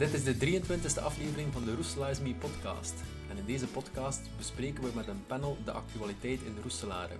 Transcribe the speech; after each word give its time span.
Dit 0.00 0.14
is 0.14 0.24
de 0.24 0.34
23e 0.34 1.02
aflevering 1.02 1.52
van 1.52 1.64
de 1.64 1.74
Roeselaars 1.74 2.20
Me 2.20 2.34
podcast. 2.34 2.94
En 3.30 3.36
in 3.36 3.44
deze 3.44 3.66
podcast 3.66 4.20
bespreken 4.36 4.82
we 4.82 4.90
met 4.94 5.06
een 5.06 5.26
panel 5.26 5.56
de 5.64 5.72
actualiteit 5.72 6.42
in 6.42 6.54
de 6.54 6.60
Roeselare. 6.60 7.14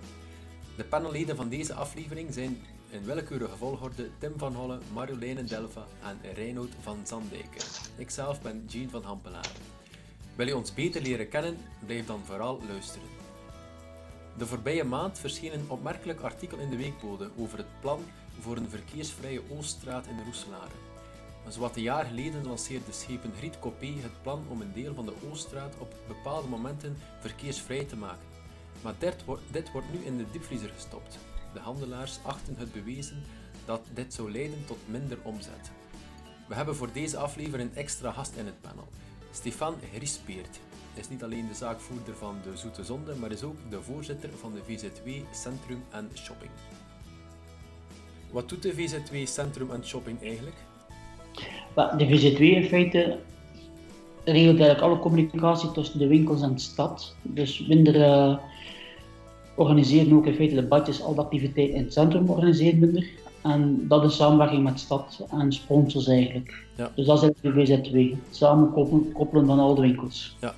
De 0.77 0.83
panelleden 0.83 1.35
van 1.35 1.49
deze 1.49 1.73
aflevering 1.73 2.33
zijn 2.33 2.61
in 2.89 3.03
willekeurige 3.03 3.57
volgorde 3.57 4.09
Tim 4.17 4.33
van 4.37 4.55
Holle, 4.55 4.79
Marjoleine 4.93 5.43
Delva 5.43 5.85
en 6.03 6.33
Reinoud 6.33 6.69
van 6.79 6.97
Zandijken. 7.03 7.65
Ikzelf 7.97 8.41
ben 8.41 8.65
Jean 8.67 8.89
van 8.89 9.03
Hampelaren. 9.03 9.61
Wil 10.35 10.47
je 10.47 10.57
ons 10.57 10.73
beter 10.73 11.01
leren 11.01 11.29
kennen? 11.29 11.57
Blijf 11.85 12.05
dan 12.05 12.21
vooral 12.25 12.61
luisteren. 12.67 13.07
De 14.37 14.45
voorbije 14.45 14.83
maand 14.83 15.19
verscheen 15.19 15.53
een 15.53 15.65
opmerkelijk 15.69 16.21
artikel 16.21 16.57
in 16.57 16.69
de 16.69 16.77
Weekbode 16.77 17.29
over 17.37 17.57
het 17.57 17.79
plan 17.79 17.99
voor 18.39 18.57
een 18.57 18.69
verkeersvrije 18.69 19.41
Ooststraat 19.49 20.07
in 20.07 20.15
de 20.15 20.23
Roeselare. 20.23 20.90
Zowat 21.47 21.75
een 21.75 21.81
jaar 21.81 22.05
geleden 22.05 22.45
lanceerde 22.45 22.91
schepen 22.91 23.33
Griet 23.37 23.59
Copé 23.59 23.85
het 23.85 24.21
plan 24.21 24.45
om 24.49 24.61
een 24.61 24.73
deel 24.73 24.93
van 24.93 25.05
de 25.05 25.13
Ooststraat 25.29 25.75
op 25.77 25.95
bepaalde 26.07 26.47
momenten 26.47 26.97
verkeersvrij 27.19 27.83
te 27.83 27.95
maken. 27.95 28.25
Maar 28.81 28.93
dit, 28.99 29.23
wordt, 29.71 29.91
nu 29.91 30.05
in 30.05 30.17
de 30.17 30.25
diepvriezer 30.31 30.69
gestopt. 30.69 31.17
De 31.53 31.59
handelaars 31.59 32.19
achten 32.23 32.55
het 32.57 32.73
bewezen 32.73 33.23
dat 33.65 33.81
dit 33.93 34.13
zou 34.13 34.31
leiden 34.31 34.65
tot 34.65 34.77
minder 34.85 35.17
omzet. 35.23 35.71
We 36.47 36.55
hebben 36.55 36.75
voor 36.75 36.91
deze 36.91 37.17
aflevering 37.17 37.69
een 37.69 37.77
extra 37.77 38.11
gast 38.11 38.35
in 38.35 38.45
het 38.45 38.61
panel. 38.61 38.87
Stefan 39.31 39.75
Griespeert 39.93 40.59
is 40.93 41.09
niet 41.09 41.23
alleen 41.23 41.47
de 41.47 41.53
zaakvoerder 41.53 42.15
van 42.15 42.37
de 42.43 42.57
Zoete 42.57 42.83
Zonde, 42.83 43.15
maar 43.15 43.31
is 43.31 43.43
ook 43.43 43.57
de 43.69 43.81
voorzitter 43.81 44.29
van 44.37 44.53
de 44.53 44.63
VZW 44.63 45.09
Centrum 45.31 45.83
en 45.89 46.09
Shopping. 46.13 46.51
Wat 48.31 48.49
doet 48.49 48.63
de 48.63 48.73
VZW 48.73 49.27
Centrum 49.27 49.71
en 49.71 49.85
Shopping 49.85 50.21
eigenlijk? 50.21 50.55
De 51.75 52.07
VZW 52.07 52.41
in 52.41 52.63
feite 52.63 53.17
regelt 54.23 54.59
eigenlijk 54.59 54.81
alle 54.81 54.99
communicatie 54.99 55.71
tussen 55.71 55.99
de 55.99 56.07
winkels 56.07 56.41
en 56.41 56.53
de 56.53 56.59
stad. 56.59 57.15
Dus 57.21 57.65
minder 57.67 57.95
uh, 57.95 58.37
organiseren 59.55 60.17
ook 60.17 60.25
in 60.25 60.35
feite 60.35 60.55
de 60.55 60.63
badjes, 60.63 61.01
al 61.01 61.15
de 61.15 61.21
activiteiten 61.21 61.75
in 61.75 61.83
het 61.83 61.93
centrum 61.93 62.29
organiseren 62.29 62.79
minder. 62.79 63.09
En 63.41 63.87
dat 63.87 64.03
is 64.03 64.15
samenwerking 64.15 64.63
met 64.63 64.79
stad 64.79 65.25
en 65.31 65.53
sponsors 65.53 66.07
eigenlijk. 66.07 66.65
Ja. 66.77 66.91
Dus 66.95 67.05
dat 67.05 67.23
is 67.23 67.29
de 67.41 67.53
VZW. 67.53 68.15
Samen 68.29 68.71
koppelen, 68.71 69.11
koppelen 69.11 69.45
van 69.45 69.59
al 69.59 69.75
de 69.75 69.81
winkels. 69.81 70.35
Ja. 70.41 70.55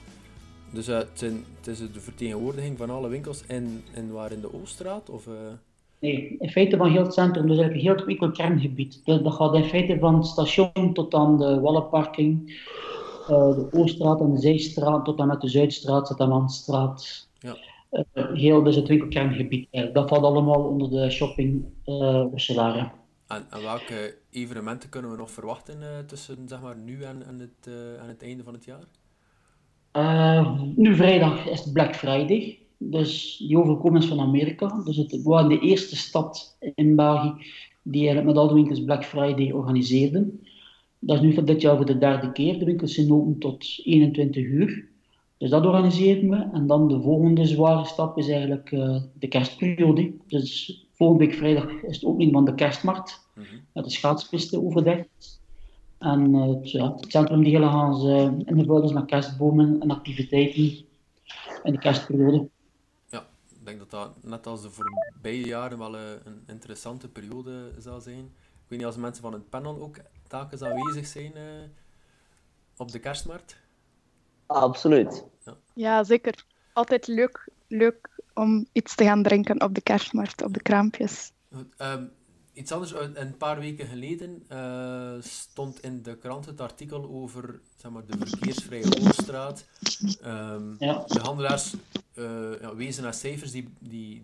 Dus 0.72 0.90
uh, 0.90 0.98
het, 0.98 1.10
zijn, 1.14 1.46
het, 1.58 1.68
is 1.68 1.78
de 1.78 2.00
vertegenwoordiging 2.00 2.78
van 2.78 2.90
alle 2.90 3.08
winkels 3.08 3.46
en, 3.48 3.84
en 3.94 4.12
waar 4.12 4.32
in 4.32 4.42
de 4.42 4.54
Ooststraat? 4.54 5.10
Of, 5.10 5.28
uh... 5.28 5.34
Nee, 6.04 6.36
in 6.40 6.50
feite 6.50 6.78
van 6.78 6.92
heel 6.92 7.04
het 7.04 7.14
centrum, 7.14 7.48
dus 7.48 7.58
eigenlijk 7.58 7.86
heel 7.86 7.96
het 7.96 8.06
winkelkerngebied. 8.06 9.02
Dat, 9.06 9.34
gaat 9.34 9.54
in 9.54 9.64
feite 9.64 10.00
van 10.00 10.16
het 10.16 10.26
station 10.26 10.94
tot 10.94 11.14
aan 11.14 11.38
de 11.38 11.60
Wallenparking, 11.60 12.50
uh, 13.22 13.28
de 13.28 13.68
Ooststraat 13.72 14.20
en 14.20 14.32
de 14.32 14.40
Zeestraat, 14.40 15.06
tot 15.06 15.20
aan 15.20 15.28
met 15.28 15.42
de 15.42 15.48
Zuidstraat, 15.48 16.08
Zetamannstraat. 16.08 17.28
Ja. 17.40 17.58
Uh, 17.92 18.34
heel 18.34 18.64
dus 18.64 18.76
het 18.76 18.88
winkelkerngebied. 18.88 19.68
Dat 19.94 20.10
valt 20.10 20.24
allemaal 20.24 20.64
onder 20.64 20.90
de 20.90 21.10
shopping 21.10 21.66
uh, 21.86 22.26
en, 23.28 23.46
en, 23.50 23.62
welke 23.62 24.18
evenementen 24.30 24.90
kunnen 24.90 25.12
we 25.12 25.18
nog 25.18 25.32
verwachten 25.32 26.06
tussen 26.08 26.48
zeg 26.48 26.62
maar, 26.62 26.78
nu 26.78 27.02
en, 27.04 27.26
en, 27.28 27.40
het, 27.40 27.74
en 28.02 28.08
het 28.08 28.24
einde 28.24 28.44
van 28.44 28.54
het 28.54 28.66
jaar? 28.66 28.84
nu 30.76 30.96
vrijdag 30.96 31.46
is 31.46 31.60
het 31.60 31.74
Black 31.74 31.96
Friday. 31.96 32.63
Dus 32.90 33.38
die 33.48 33.58
overkomen 33.58 34.02
is 34.02 34.08
van 34.08 34.20
Amerika. 34.20 34.82
Dus 34.84 34.98
het 34.98 35.24
was 35.24 35.48
de 35.48 35.60
eerste 35.60 35.96
stad 35.96 36.58
in 36.76 36.96
België 36.96 37.34
die 37.84 38.02
eigenlijk 38.06 38.26
met 38.26 38.38
al 38.38 38.48
de 38.48 38.54
winkels 38.54 38.84
Black 38.84 39.06
Friday 39.06 39.52
organiseerde. 39.52 40.32
Dat 41.00 41.16
is 41.16 41.22
nu 41.22 41.34
voor 41.34 41.46
dit 41.46 41.62
jaar 41.62 41.76
voor 41.76 41.86
de 41.86 41.98
derde 41.98 42.32
keer. 42.32 42.60
De 42.60 42.66
winkels 42.66 42.94
zijn 42.94 43.12
open 43.12 43.38
tot 43.38 43.66
21 43.84 44.44
uur. 44.44 44.88
Dus 45.38 45.50
dat 45.50 45.66
organiseren 45.66 46.30
we. 46.30 46.50
En 46.54 46.68
dan 46.68 46.88
de 46.88 47.02
volgende 47.02 47.46
zware 47.46 47.86
stap 47.86 48.18
is 48.18 48.28
eigenlijk 48.28 48.72
uh, 48.72 49.02
de 49.20 49.28
kerstperiode. 49.28 50.12
Dus 50.28 50.82
volgende 50.92 51.26
week 51.26 51.36
vrijdag 51.36 51.72
is 51.72 51.96
het 51.96 52.06
opening 52.06 52.32
van 52.32 52.46
de 52.46 52.56
kerstmarkt. 52.56 53.28
Mm 53.36 53.44
-hmm. 53.44 53.62
Met 53.74 54.50
de 54.50 54.62
overdekt. 54.62 55.42
En 56.00 56.36
uh, 56.36 56.48
het, 56.48 56.72
ja, 56.72 56.96
het 56.96 57.12
centrum 57.12 57.44
die 57.44 57.58
gaan 57.58 58.00
ze 58.00 58.34
invullen 58.46 58.94
met 58.94 59.06
kerstbomen 59.06 59.80
en 59.80 59.92
activiteiten 59.92 60.64
in 61.64 61.72
de 61.72 61.80
kerstperiode 61.80 62.50
ik 63.64 63.70
denk 63.70 63.80
dat 63.80 63.92
dat 63.92 64.24
net 64.24 64.48
als 64.48 64.62
de 64.62 64.70
voorbije 64.72 65.46
jaren 65.46 65.78
wel 65.78 65.98
een 65.98 66.44
interessante 66.48 67.10
periode 67.10 67.72
zal 67.78 68.02
zijn. 68.02 68.26
Ik 68.26 68.68
weet 68.68 68.78
niet 68.78 68.88
als 68.88 68.96
mensen 68.96 69.22
van 69.22 69.34
het 69.34 69.50
panel 69.50 69.82
ook 69.82 69.98
telkens 70.28 70.62
aanwezig 70.62 71.08
zijn 71.08 71.38
uh, 71.38 71.70
op 72.78 72.92
de 72.92 73.00
kerstmarkt. 73.00 73.58
Absoluut. 74.46 75.24
Ja. 75.46 75.58
ja, 75.74 76.04
zeker. 76.04 76.46
Altijd 76.74 77.08
leuk, 77.08 77.50
leuk 77.68 78.10
om 78.34 78.68
iets 78.72 78.96
te 78.96 79.04
gaan 79.04 79.24
drinken 79.24 79.62
op 79.62 79.76
de 79.76 79.82
kerstmarkt, 79.82 80.44
op 80.44 80.54
de 80.54 80.62
kraampjes. 80.62 81.32
Goed, 81.52 81.74
um, 81.78 82.12
Iets 82.54 82.72
anders, 82.72 82.94
een 83.14 83.38
paar 83.38 83.60
weken 83.60 83.88
geleden 83.88 84.46
uh, 84.50 85.14
stond 85.20 85.84
in 85.84 86.04
de 86.04 86.18
krant 86.18 86.46
het 86.46 86.62
artikel 86.62 87.10
over 87.10 87.62
zeg 87.76 87.92
maar, 87.92 88.06
de 88.06 88.28
verkeersvrije 88.28 89.02
Ooststraat. 89.02 89.66
Um, 90.26 90.76
ja. 90.80 91.04
De 91.08 91.20
handelaars 91.20 91.74
uh, 92.16 92.62
ja, 92.62 92.76
wezen 92.76 93.04
naar 93.04 93.14
cijfers 93.14 93.52
die, 93.52 93.70
die, 93.80 94.24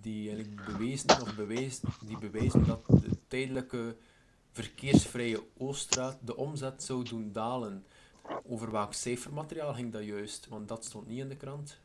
die 0.00 0.30
eigenlijk 0.30 0.64
bewezen, 0.66 1.10
of 1.22 1.34
bewezen, 1.36 1.88
die 2.06 2.18
bewijzen 2.18 2.66
dat 2.66 2.86
de 2.86 3.18
tijdelijke 3.28 3.96
verkeersvrije 4.52 5.42
Ooststraat 5.58 6.18
de 6.24 6.36
omzet 6.36 6.82
zou 6.82 7.04
doen 7.04 7.30
dalen. 7.32 7.84
Over 8.48 8.70
welk 8.70 8.92
cijfermateriaal 8.92 9.74
ging 9.74 9.92
dat 9.92 10.04
juist? 10.04 10.48
Want 10.48 10.68
dat 10.68 10.84
stond 10.84 11.06
niet 11.06 11.18
in 11.18 11.28
de 11.28 11.36
krant. 11.36 11.78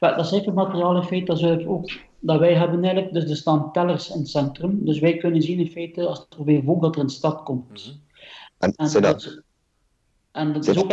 Dat 0.00 0.26
cijfermateriaal 0.26 0.96
in 0.96 1.02
feite, 1.02 1.26
dat 1.26 1.36
is 1.36 1.42
eigenlijk 1.42 1.72
ook 1.72 1.90
dat 2.20 2.38
wij 2.38 2.54
hebben 2.54 2.84
eigenlijk, 2.84 3.12
dus 3.12 3.30
er 3.30 3.36
staan 3.36 3.72
tellers 3.72 4.10
in 4.10 4.18
het 4.18 4.28
centrum, 4.28 4.84
dus 4.84 4.98
wij 4.98 5.16
kunnen 5.16 5.42
zien 5.42 5.58
in 5.58 5.70
feite 5.70 6.06
als 6.06 6.26
er 6.38 6.44
weer 6.44 6.62
volk 6.62 6.82
dat 6.82 6.96
er 6.96 7.02
een 7.02 7.10
stad 7.10 7.42
komt. 7.42 7.68
Mm 7.68 7.76
-hmm. 7.76 8.08
En, 8.58 8.74
en, 8.74 9.02
dat, 9.02 9.42
en 10.32 10.52
dat 10.52 10.66
is 10.66 10.78
ook 10.78 10.92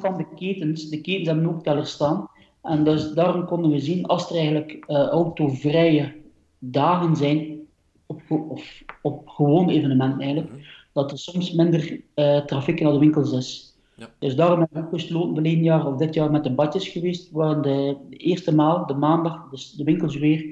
van 0.00 0.16
de 0.16 0.34
ketens, 0.34 0.88
de 0.88 1.00
ketens 1.00 1.26
hebben 1.26 1.48
ook 1.48 1.62
tellers 1.62 1.90
staan, 1.90 2.30
en 2.64 2.84
dus 2.84 3.12
daarom 3.12 3.44
konden 3.44 3.70
we 3.70 3.78
zien, 3.78 4.06
als 4.06 4.30
er 4.30 4.36
eigenlijk 4.36 4.72
uh, 4.72 5.06
autovrije 5.06 6.14
dagen 6.58 7.16
zijn, 7.16 7.58
op, 8.06 8.22
of 8.48 8.82
op 9.02 9.28
gewoon 9.28 9.68
evenementen 9.68 10.20
eigenlijk, 10.20 10.50
mm 10.50 10.56
-hmm. 10.56 10.66
dat 10.92 11.10
er 11.10 11.18
soms 11.18 11.52
minder 11.52 12.00
uh, 12.14 12.44
trafiek 12.44 12.80
naar 12.80 12.92
de 12.92 12.98
winkels 12.98 13.32
is. 13.32 13.76
Ja. 13.96 14.08
Dus 14.18 14.36
daarom 14.36 14.58
hebben 14.58 14.90
we 14.90 15.16
ook 15.16 15.32
verleden 15.34 15.62
jaar 15.62 15.86
of 15.86 15.96
dit 15.96 16.14
jaar 16.14 16.30
met 16.30 16.44
de 16.44 16.52
badjes 16.52 16.88
geweest, 16.88 17.30
waar 17.30 17.62
de, 17.62 17.96
de, 18.10 18.16
eerste 18.16 18.54
maal, 18.54 18.86
de 18.86 18.94
maandag, 18.94 19.48
dus 19.50 19.72
de 19.72 19.84
winkels 19.84 20.16
weer, 20.16 20.46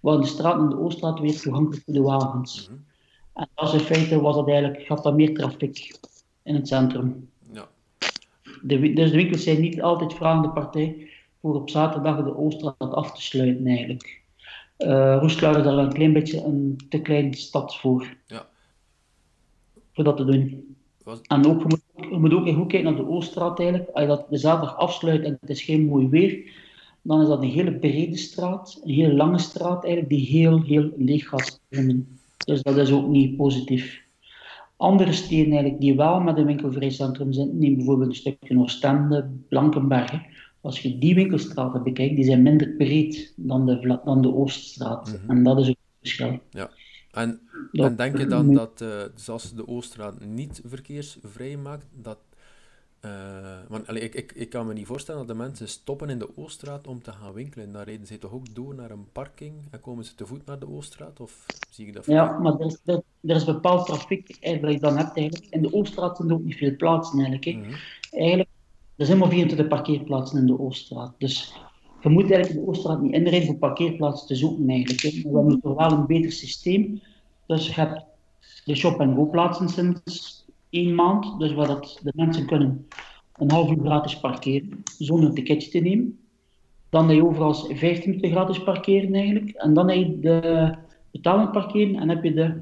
waar 0.00 0.18
de 0.18 0.26
straat 0.26 0.58
en 0.58 0.68
de 0.68 0.78
Ooststraat 0.78 1.20
weer 1.20 1.40
toegankelijk 1.40 1.84
voor 1.84 1.94
de 1.94 2.02
wagens. 2.02 2.68
Mm 2.68 2.74
-hmm. 2.74 2.84
En 3.34 3.48
als 3.54 3.72
in 3.72 3.80
feite 3.80 4.20
was 4.20 4.34
dat 4.34 4.48
eigenlijk, 4.48 4.82
gaf 4.82 5.00
dat 5.00 5.16
meer 5.16 5.34
trafiek 5.34 5.98
in 6.42 6.54
het 6.54 6.68
centrum. 6.68 7.28
Ja. 7.52 7.68
De, 8.62 8.92
dus 8.92 9.10
de 9.10 9.16
winkels 9.16 9.42
zijn 9.42 9.60
niet 9.60 9.82
altijd 9.82 10.14
vragende 10.14 10.48
partij 10.48 11.08
voor 11.44 11.54
op 11.54 11.70
zaterdag 11.70 12.24
de 12.24 12.36
Ooststraat 12.36 12.94
af 12.94 13.12
te 13.12 13.22
sluiten 13.22 13.66
eigenlijk. 13.66 14.22
Uh, 14.78 15.16
Roeselaar 15.20 15.58
is 15.58 15.64
daar 15.64 15.78
een 15.78 15.92
klein 15.92 16.12
beetje 16.12 16.44
een 16.44 16.80
te 16.88 17.00
kleine 17.00 17.36
stad 17.36 17.76
voor. 17.76 18.16
Ja. 18.26 18.46
Voor 19.92 20.04
dat 20.04 20.16
te 20.16 20.24
doen. 20.24 20.76
Was... 21.02 21.20
En 21.20 21.46
ook, 21.46 21.60
je 21.60 21.66
moet, 21.68 22.10
je 22.10 22.18
moet 22.18 22.32
ook 22.32 22.48
goed 22.48 22.68
kijken 22.68 22.84
naar 22.92 23.04
de 23.04 23.08
Ooststraat 23.08 23.60
eigenlijk. 23.60 23.90
Als 23.90 24.02
je 24.02 24.08
dat 24.08 24.26
de 24.30 24.36
zaterdag 24.36 24.76
afsluit 24.76 25.22
en 25.22 25.38
het 25.40 25.50
is 25.50 25.62
geen 25.62 25.84
mooi 25.84 26.08
weer, 26.08 26.52
dan 27.02 27.20
is 27.20 27.28
dat 27.28 27.42
een 27.42 27.48
hele 27.48 27.74
brede 27.74 28.16
straat, 28.16 28.80
een 28.84 28.94
hele 28.94 29.14
lange 29.14 29.38
straat 29.38 29.84
eigenlijk, 29.84 30.14
die 30.14 30.26
heel, 30.26 30.62
heel 30.62 30.90
leeg 30.96 31.28
gaat 31.28 31.60
worden. 31.68 32.18
Dus 32.46 32.62
dat 32.62 32.76
is 32.76 32.92
ook 32.92 33.08
niet 33.08 33.36
positief. 33.36 34.02
Andere 34.76 35.12
steden 35.12 35.52
eigenlijk 35.52 35.80
die 35.80 35.96
wel 35.96 36.20
met 36.20 36.36
een 36.38 36.46
winkelvrij 36.46 36.90
centrum 36.90 37.32
zijn, 37.32 37.58
neem 37.58 37.76
bijvoorbeeld 37.76 38.08
een 38.08 38.16
stukje 38.16 38.58
Oostende, 38.58 39.30
Blankenberg. 39.48 40.32
Als 40.64 40.80
je 40.80 40.98
die 40.98 41.14
winkelstraten 41.14 41.82
bekijkt, 41.82 42.16
die 42.16 42.24
zijn 42.24 42.42
minder 42.42 42.68
breed 42.68 43.32
dan 43.36 43.66
de, 43.66 44.00
dan 44.04 44.22
de 44.22 44.34
Ooststraat. 44.34 45.08
Mm 45.08 45.14
-hmm. 45.14 45.30
En 45.30 45.42
dat 45.42 45.58
is 45.58 45.68
ook 45.68 45.76
het 45.76 45.98
verschil. 46.00 46.40
Ja. 46.50 46.70
En, 47.10 47.40
en 47.72 47.96
denk 47.96 48.18
je 48.18 48.26
dan 48.26 48.54
dat, 48.54 48.80
uh, 48.80 49.02
dus 49.14 49.28
als 49.28 49.54
de 49.54 49.68
Ooststraat 49.68 50.24
niet 50.24 50.62
verkeersvrij 50.64 51.56
maakt, 51.56 51.86
dat... 51.92 52.18
Uh, 53.04 53.10
want 53.68 53.86
allee, 53.86 54.02
ik, 54.02 54.14
ik, 54.14 54.32
ik 54.32 54.48
kan 54.48 54.66
me 54.66 54.72
niet 54.72 54.86
voorstellen 54.86 55.26
dat 55.26 55.36
de 55.36 55.42
mensen 55.42 55.68
stoppen 55.68 56.08
in 56.08 56.18
de 56.18 56.36
Ooststraat 56.36 56.86
om 56.86 57.02
te 57.02 57.12
gaan 57.12 57.32
winkelen. 57.32 57.72
Dan 57.72 57.82
rijden 57.82 58.06
ze 58.06 58.18
toch 58.18 58.32
ook 58.32 58.54
door 58.54 58.74
naar 58.74 58.90
een 58.90 59.06
parking 59.12 59.54
en 59.70 59.80
komen 59.80 60.04
ze 60.04 60.14
te 60.14 60.26
voet 60.26 60.46
naar 60.46 60.58
de 60.58 60.68
Ooststraat? 60.68 61.20
Of 61.20 61.46
zie 61.70 61.86
ik 61.86 61.94
dat 61.94 62.06
Ja, 62.06 62.38
maar 62.38 62.60
er 62.60 62.66
is, 62.66 62.78
er, 62.84 63.02
er 63.20 63.36
is 63.36 63.44
bepaald 63.44 63.86
trafiek 63.86 64.26
dat 64.60 64.72
je 64.72 64.80
dan 64.80 64.96
hebt 64.96 65.16
eigenlijk. 65.16 65.46
In 65.50 65.62
de 65.62 65.72
Ooststraat 65.72 66.16
zijn 66.16 66.28
er 66.28 66.34
ook 66.34 66.44
niet 66.44 66.56
veel 66.56 66.76
plaatsen 66.76 67.18
eigenlijk. 67.18 67.56
Mm 67.56 67.62
-hmm. 67.62 67.74
Eigenlijk, 68.10 68.48
er 68.96 69.06
zijn 69.06 69.18
maar 69.18 69.28
24 69.28 69.68
parkeerplaatsen 69.68 70.38
in 70.38 70.46
de 70.46 70.60
Ooststraat. 70.60 71.14
Dus 71.18 71.54
je 72.00 72.08
moet 72.08 72.30
eigenlijk 72.30 72.64
de 72.64 72.70
Ooststraat 72.70 73.02
niet 73.02 73.12
inrijden 73.12 73.46
voor 73.46 73.56
parkeerplaatsen 73.56 74.26
te 74.26 74.34
zoeken 74.34 74.68
eigenlijk. 74.68 75.00
We 75.00 75.36
hebben 75.36 75.60
toch 75.60 75.74
wel 75.74 75.98
een 75.98 76.06
beter 76.06 76.32
systeem. 76.32 77.00
Dus 77.46 77.66
je 77.66 77.72
hebt 77.72 78.04
de 78.64 78.74
shop- 78.74 79.00
en 79.00 79.14
go-plaatsen 79.14 79.68
sinds 79.68 80.44
één 80.70 80.94
maand, 80.94 81.38
dus 81.38 81.54
waar 81.54 81.66
dat 81.66 82.00
de 82.02 82.12
mensen 82.14 82.46
kunnen 82.46 82.86
een 83.34 83.50
half 83.50 83.70
uur 83.70 83.84
gratis 83.84 84.20
parkeren, 84.20 84.82
zonder 84.98 85.28
een 85.28 85.34
ticketje 85.34 85.70
te 85.70 85.78
nemen. 85.78 86.18
Dan 86.90 87.08
heb 87.08 87.16
je 87.16 87.26
overal 87.26 87.54
15 87.54 88.10
minuten 88.10 88.30
gratis 88.30 88.62
parkeren 88.62 89.14
eigenlijk. 89.14 89.50
En 89.50 89.74
dan 89.74 89.88
heb 89.88 89.98
je 89.98 90.20
de 90.20 90.74
betalend 91.10 91.52
parkeren 91.52 91.96
en 91.96 92.08
heb 92.08 92.24
je 92.24 92.34
de, 92.34 92.58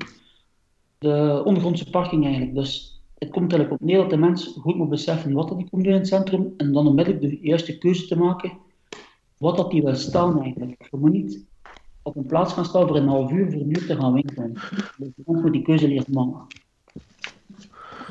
de 0.99 1.43
ondergrondse 1.44 1.90
parking 1.90 2.25
eigenlijk. 2.25 2.55
Dus 2.55 3.02
het 3.23 3.31
komt 3.31 3.53
eigenlijk 3.53 3.83
op 3.83 3.89
neer 3.89 3.99
dat 3.99 4.11
de 4.11 4.17
mens 4.17 4.57
goed 4.61 4.77
moet 4.77 4.89
beseffen 4.89 5.33
wat 5.33 5.51
hij 5.51 5.67
komt 5.71 5.85
doen 5.85 5.93
in 5.93 5.99
het 5.99 6.09
centrum 6.09 6.55
en 6.57 6.73
dan 6.73 6.87
onmiddellijk 6.87 7.23
de 7.23 7.39
juiste 7.41 7.79
keuze 7.79 8.07
te 8.07 8.17
maken 8.17 8.59
wat 9.37 9.57
dat 9.57 9.71
die 9.71 9.83
wil 9.83 9.95
staan 9.95 10.43
eigenlijk. 10.43 10.89
Je 10.91 10.97
moet 10.97 11.13
niet 11.13 11.45
op 12.03 12.17
een 12.17 12.27
plaats 12.27 12.53
gaan 12.53 12.65
staan 12.65 12.87
voor 12.87 12.97
een 12.97 13.09
half 13.09 13.31
uur, 13.31 13.51
voor 13.51 13.61
een 13.61 13.71
uur 13.71 13.87
te 13.87 13.97
gaan 13.97 14.13
winkelen. 14.13 14.53
Dus 14.97 15.09
je 15.17 15.23
moet 15.25 15.53
die 15.53 15.63
keuze 15.63 15.89
leren 15.89 16.13
maken. 16.13 16.47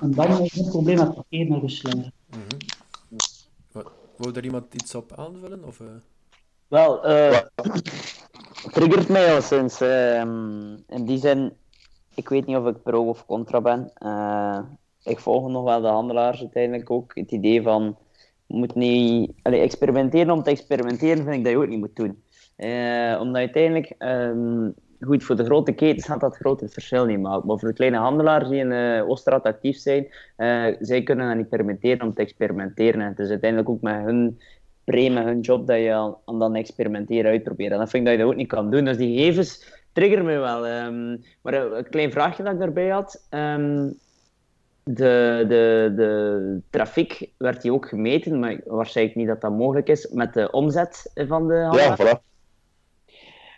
En 0.01 0.11
dan 0.11 0.41
is 0.41 0.53
het 0.53 0.69
probleem 0.69 0.97
met 0.97 1.13
parkeren 1.13 1.49
naar 1.49 1.59
Rusland. 1.59 1.97
Mm 1.97 2.11
-hmm. 2.29 3.83
Wou 4.17 4.35
er 4.35 4.43
iemand 4.43 4.73
iets 4.73 4.95
op 4.95 5.11
aanvullen? 5.15 5.63
Of, 5.63 5.79
uh... 5.79 5.87
Wel, 6.67 7.09
uh, 7.09 7.37
triggert 8.71 9.07
mij 9.07 9.35
al 9.35 9.41
sinds. 9.41 9.81
Uh, 9.81 10.19
in 10.87 11.05
die 11.05 11.17
zin, 11.17 11.53
ik 12.15 12.29
weet 12.29 12.45
niet 12.45 12.57
of 12.57 12.67
ik 12.67 12.81
pro 12.83 13.07
of 13.07 13.25
contra 13.25 13.61
ben. 13.61 13.91
Ik 15.03 15.19
volg 15.19 15.49
nog 15.49 15.63
wel 15.63 15.81
de 15.81 15.87
handelaars 15.87 16.39
uiteindelijk 16.39 16.91
ook. 16.91 17.11
Het 17.15 17.31
idee 17.31 17.61
van, 17.61 17.97
moet 18.47 18.75
niet... 18.75 19.31
Experimenteren 19.43 20.33
om 20.33 20.43
te 20.43 20.49
experimenteren 20.49 21.23
vind 21.23 21.35
ik 21.35 21.43
dat 21.43 21.51
je 21.51 21.57
ook 21.57 21.67
niet 21.67 21.79
moet 21.79 21.95
doen. 21.95 22.23
Uh, 22.57 23.17
omdat 23.21 23.35
uiteindelijk, 23.35 23.93
um, 23.99 24.73
goed, 24.99 25.23
voor 25.23 25.35
de 25.35 25.45
grote 25.45 25.71
ketens 25.71 26.05
gaat 26.05 26.19
dat 26.19 26.35
grote 26.35 26.67
verschil 26.69 27.05
niet 27.05 27.19
maken. 27.19 27.47
Maar 27.47 27.59
voor 27.59 27.67
de 27.67 27.73
kleine 27.73 27.97
handelaars 27.97 28.49
die 28.49 28.59
in 28.59 28.71
uh, 28.71 29.09
Oostraat 29.09 29.43
actief 29.43 29.77
zijn, 29.77 30.07
uh, 30.37 30.65
zij 30.79 31.03
kunnen 31.03 31.27
dat 31.27 31.37
niet 31.37 31.49
permitteren 31.49 32.01
om 32.01 32.13
te 32.13 32.21
experimenteren. 32.21 33.01
En 33.01 33.07
het 33.07 33.19
is 33.19 33.29
uiteindelijk 33.29 33.69
ook 33.69 33.81
met 33.81 34.03
hun 34.03 34.39
pre, 34.83 35.09
met 35.09 35.23
hun 35.23 35.39
job, 35.39 35.67
dat 35.67 35.77
je 35.77 36.15
aan, 36.25 36.39
dan 36.39 36.55
experimenteren, 36.55 37.31
uitproberen. 37.31 37.71
En 37.71 37.79
dat 37.79 37.89
vind 37.89 38.03
ik 38.03 38.09
dat 38.09 38.17
je 38.17 38.23
dat 38.23 38.33
ook 38.33 38.39
niet 38.39 38.47
kan 38.47 38.71
doen. 38.71 38.85
Dus 38.85 38.97
die 38.97 39.17
gegevens 39.17 39.79
triggeren 39.93 40.25
me 40.25 40.37
wel. 40.37 40.67
Um, 40.67 41.23
maar 41.41 41.53
een, 41.53 41.89
klein 41.89 42.11
vraagje 42.11 42.43
dat 42.43 42.53
ik 42.53 42.59
daarbij 42.59 42.89
had. 42.89 43.27
Um, 43.29 43.99
de, 44.83 45.45
de, 45.47 45.93
de 45.95 46.61
trafiek 46.69 47.31
werd 47.37 47.61
die 47.61 47.73
ook 47.73 47.87
gemeten, 47.87 48.39
maar 48.39 48.61
waarschijnlijk 48.65 49.17
niet 49.17 49.27
dat 49.27 49.41
dat 49.41 49.57
mogelijk 49.57 49.87
is, 49.87 50.09
met 50.11 50.33
de 50.33 50.51
omzet 50.51 51.11
van 51.13 51.47
de 51.47 51.55
handelaar. 51.55 52.01
Ja, 52.01 52.17
voilà. 52.17 52.29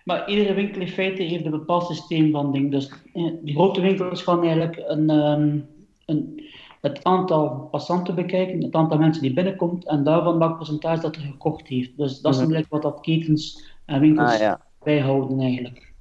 Maar 0.04 0.30
iedere 0.30 0.54
winkel 0.54 0.82
in 0.82 0.88
feite 0.88 1.24
heeft 1.24 1.46
een 1.46 1.52
bepaald 1.52 1.86
systeem 1.86 2.32
van 2.32 2.52
dingen. 2.52 2.70
Dus 2.70 2.92
eh, 3.14 3.32
de 3.42 3.54
grote 3.54 3.82
winkels 3.82 4.24
gaan 4.24 4.42
eigenlijk 4.44 4.84
een, 4.86 5.10
um, 5.10 5.68
een, 6.06 6.44
het 6.82 7.04
aantal 7.04 7.68
passanten 7.72 8.16
bekijken, 8.16 8.64
het 8.64 8.76
aantal 8.76 8.98
mensen 8.98 9.22
die 9.22 9.34
binnenkomt, 9.34 9.88
en 9.88 10.04
daarvan 10.04 10.38
welk 10.40 10.58
percentage 10.58 11.02
dat 11.02 11.16
er 11.16 11.22
gekocht 11.22 11.68
heeft. 11.68 11.98
Dus 11.98 12.22
dat 12.22 12.34
is 12.36 12.42
mm 12.42 12.54
-hmm. 12.54 12.64
wat 12.70 12.82
dat 12.82 13.00
ketens 13.02 13.64
en 13.86 14.00
winkels 14.00 14.34
ah, 14.34 14.40
ja. 14.40 14.62
bijhouden 14.84 15.40
eigenlijk. 15.40 15.93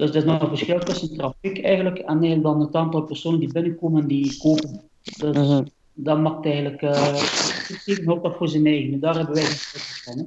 Dus 0.00 0.10
er 0.10 0.16
is 0.16 0.24
nog 0.24 0.42
een 0.42 0.48
verschil 0.48 0.78
tussen 0.78 1.16
trafiek 1.16 1.62
eigenlijk 1.62 1.98
en 1.98 2.06
eigenlijk 2.06 2.42
dan 2.42 2.60
het 2.60 2.74
aantal 2.74 3.02
personen 3.02 3.40
die 3.40 3.52
binnenkomen 3.52 4.02
en 4.02 4.08
die 4.08 4.38
kopen. 4.38 4.80
Dus 5.02 5.36
-hmm. 5.36 5.66
dat 5.92 6.18
maakt 6.18 6.44
eigenlijk 6.44 6.82
uh, 6.82 8.10
ook 8.10 8.22
dat 8.22 8.36
voor 8.36 8.48
zijn 8.48 8.66
eigen. 8.66 9.00
Daar 9.00 9.16
hebben 9.16 9.34
wij 9.34 9.42
geen 9.44 9.80
van. 10.04 10.18
Hè. 10.18 10.24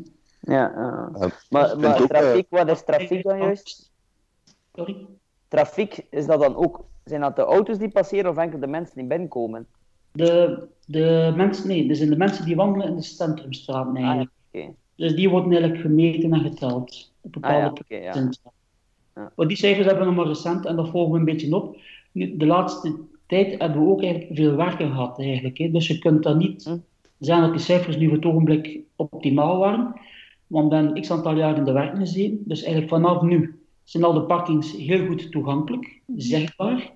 Ja, 0.54 0.72
uh, 0.72 1.31
maar, 1.50 1.80
maar 1.80 2.02
ook, 2.02 2.08
trafiek, 2.08 2.46
wat 2.50 2.70
is 2.70 2.84
trafiek 2.84 3.24
dan 3.24 3.38
juist? 3.38 3.92
Sorry? 4.74 5.06
Trafiek, 5.48 6.06
is 6.10 6.25
dat 6.25 6.40
dan 6.40 6.56
ook, 6.56 6.86
zijn 7.04 7.22
dat 7.22 7.36
de 7.36 7.42
auto's 7.42 7.78
die 7.78 7.92
passeren 7.92 8.31
of 8.31 8.38
enkel 8.38 8.60
de 8.60 8.68
mensen 8.68 8.96
die 8.96 9.08
binnenkomen? 9.08 9.68
De, 10.12 10.64
de 10.86 11.34
mensen, 11.36 11.68
nee, 11.68 11.88
dat 11.88 11.98
zijn 11.98 12.10
de 12.10 12.18
mensen 12.18 12.46
die 12.46 12.56
wandelen 12.56 12.88
in 12.88 12.96
de 12.96 13.02
centrumstraat 13.02 13.96
eigenlijk. 13.96 14.30
Ah, 14.52 14.62
okay. 14.62 14.75
Dus 14.96 15.16
die 15.16 15.30
worden 15.30 15.52
eigenlijk 15.52 15.81
gemeten 15.81 16.34
en 16.34 16.40
geteld 16.40 17.14
op 17.22 17.31
bepaalde 17.31 17.58
ah, 17.58 17.74
ja, 17.88 17.98
okay, 17.98 18.02
ja. 18.02 18.30
Ja. 19.15 19.31
Maar 19.36 19.48
die 19.48 19.57
cijfers 19.57 19.86
hebben 19.86 20.04
we 20.04 20.13
nog 20.13 20.24
maar 20.24 20.33
recent 20.33 20.65
en 20.65 20.75
dat 20.75 20.89
volgen 20.89 21.12
we 21.12 21.19
een 21.19 21.25
beetje 21.25 21.56
op. 21.56 21.77
Nu, 22.12 22.38
de 22.38 22.45
laatste 22.45 22.95
tijd 23.27 23.60
hebben 23.62 23.86
we 23.86 23.92
ook 23.92 24.04
eigenlijk 24.04 24.36
veel 24.36 24.56
werken 24.56 24.88
gehad 24.92 25.19
eigenlijk. 25.19 25.57
Hè. 25.57 25.71
Dus 25.71 25.88
je 25.88 26.00
kunt 26.00 26.24
dat 26.24 26.38
niet 26.38 26.63
hm. 26.63 26.77
zeggen 27.19 27.45
dat 27.45 27.56
die 27.56 27.65
cijfers 27.65 27.98
nu 27.98 28.07
voor 28.07 28.15
het 28.15 28.25
ogenblik 28.25 28.80
optimaal 28.95 29.57
waren. 29.57 29.94
Want 30.48 30.69
ben 30.69 31.01
x 31.01 31.12
aantal 31.12 31.36
jaar 31.36 31.57
in 31.57 31.63
de 31.63 31.71
werk 31.71 31.98
gezien. 31.98 32.42
Dus 32.45 32.62
eigenlijk 32.62 32.94
vanaf 32.94 33.21
nu 33.21 33.60
zijn 33.83 34.04
al 34.04 34.13
de 34.13 34.21
parkings 34.21 34.77
heel 34.77 35.06
goed 35.06 35.31
toegankelijk, 35.31 36.01
zichtbaar, 36.15 36.92